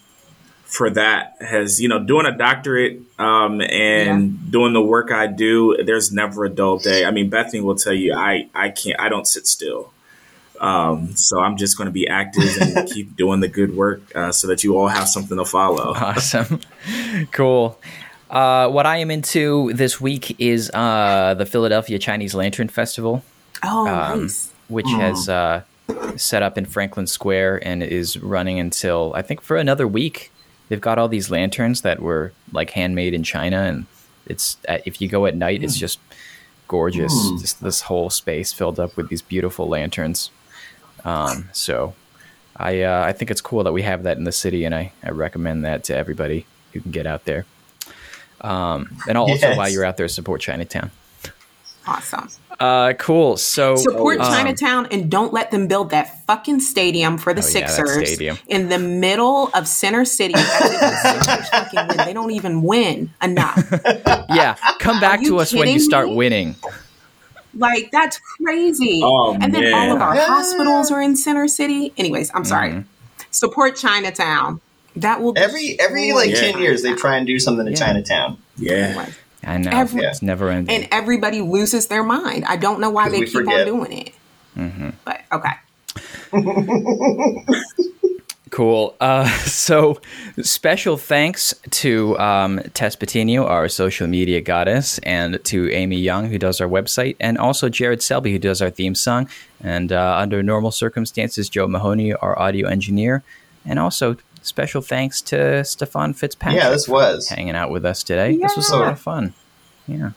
[0.69, 5.77] for that has you know doing a doctorate um, and doing the work I do.
[5.83, 7.05] There's never a dull day.
[7.05, 8.99] I mean, Bethany will tell you, I I can't.
[8.99, 9.91] I don't sit still.
[10.59, 14.31] Um, so I'm just going to be active and keep doing the good work uh,
[14.31, 15.93] so that you all have something to follow.
[15.93, 16.59] Awesome.
[17.31, 17.79] cool.
[18.29, 23.23] Uh, what I am into this week is uh, the Philadelphia Chinese Lantern Festival,
[23.63, 24.51] Oh, Um, nice.
[24.67, 25.61] which has uh,
[26.15, 30.31] set up in Franklin Square and is running until I think for another week.
[30.69, 33.85] They've got all these lanterns that were like handmade in China, and
[34.25, 35.99] it's uh, if you go at night, it's just
[36.67, 37.13] gorgeous.
[37.39, 40.29] Just this whole space filled up with these beautiful lanterns.
[41.05, 41.93] Um, so
[42.57, 44.91] I uh, I think it's cool that we have that in the city, and I,
[45.03, 47.45] I recommend that to everybody who can get out there.
[48.41, 49.57] Um, and also Yes.
[49.57, 50.91] while you're out there, support Chinatown.
[51.87, 52.29] Awesome.
[52.59, 53.37] Uh, cool.
[53.37, 57.45] So Support um, Chinatown and don't let them build that fucking stadium for the Oh,
[57.59, 58.37] yeah, Sixers stadium.
[58.47, 60.33] in the middle of Center City.
[60.33, 61.97] the fucking.
[62.05, 63.63] They don't even win enough.
[64.29, 66.15] Yeah, come back to us when you start me?
[66.15, 66.55] winning.
[67.53, 69.01] Like that's crazy.
[69.03, 69.73] Oh, and then man.
[69.89, 70.25] all of our Yeah.
[70.27, 71.93] hospitals are in Center City.
[71.97, 72.71] Anyways, I'm sorry.
[72.71, 72.81] Mm-hmm.
[73.31, 74.61] Support Chinatown.
[74.95, 76.51] That will Every every like Yeah.
[76.51, 77.79] ten years, they try and do something in Yeah.
[77.79, 78.37] Chinatown.
[78.57, 79.05] Yeah.
[79.47, 80.75] I know Every- it's never ending.
[80.75, 82.45] and everybody loses their mind.
[82.45, 84.13] I don't know why they we keep on doing it.
[84.57, 84.89] Mm-hmm.
[85.05, 85.53] But okay.
[88.49, 88.95] Cool.
[88.99, 89.99] Uh, so,
[90.41, 96.37] special thanks to um, Tess Patino, our social media goddess, and to Amy Young, who
[96.39, 99.29] does our website, and also Jared Selby, who does our theme song.
[99.61, 103.23] And uh, under normal circumstances, Joe Mahoney, our audio engineer.
[103.65, 104.15] And also,
[104.47, 106.61] special thanks to Stefan Fitzpatrick.
[106.61, 107.27] Yeah, this was.
[107.29, 108.37] hanging out with us today.
[108.37, 109.33] This was a lot of fun.
[109.87, 110.11] Yeah.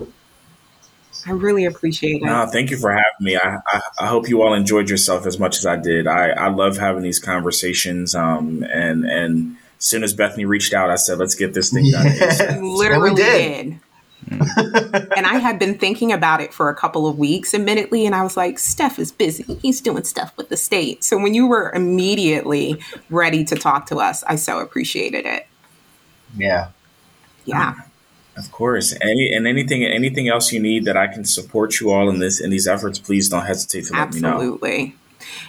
[1.27, 2.25] I really appreciate it.
[2.25, 3.37] No, thank you for having me.
[3.37, 6.07] I, I, I hope you all enjoyed yourself as much as I did.
[6.07, 8.15] I, I love having these conversations.
[8.15, 11.91] Um, and and as soon as Bethany reached out, I said, "Let's get this thing
[11.91, 12.57] done." Yeah.
[12.57, 13.81] You literally And we did.
[15.17, 18.23] and I had been thinking about it for a couple of weeks, admittedly, and I
[18.23, 19.55] was like, Steph is busy.
[19.55, 21.03] He's doing stuff with the state.
[21.03, 25.47] So when you were immediately ready to talk to us, I so appreciated it.
[26.37, 26.69] Yeah.
[27.45, 27.75] Yeah.
[28.37, 28.95] Of course.
[29.01, 32.41] Any and anything anything else you need that I can support you all in this
[32.41, 34.35] in these efforts, please don't hesitate to let me know.
[34.35, 34.95] Absolutely.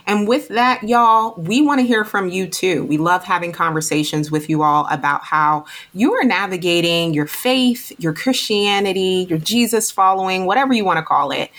[0.05, 2.85] And with that, y'all, we want to hear from you too.
[2.85, 8.13] We love having conversations with you all about how you are navigating your faith, your
[8.13, 11.51] Christianity, your Jesus following, whatever you want to call it,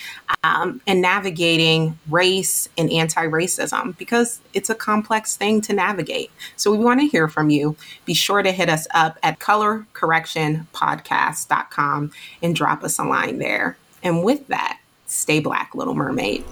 [0.44, 6.30] um, and navigating race and anti racism because it's a complex thing to navigate.
[6.56, 7.76] So we want to hear from you.
[8.04, 13.76] Be sure to hit us up at colorcorrectionpodcast.com and drop us a line there.
[14.02, 16.44] And with that, stay black, Little Mermaid.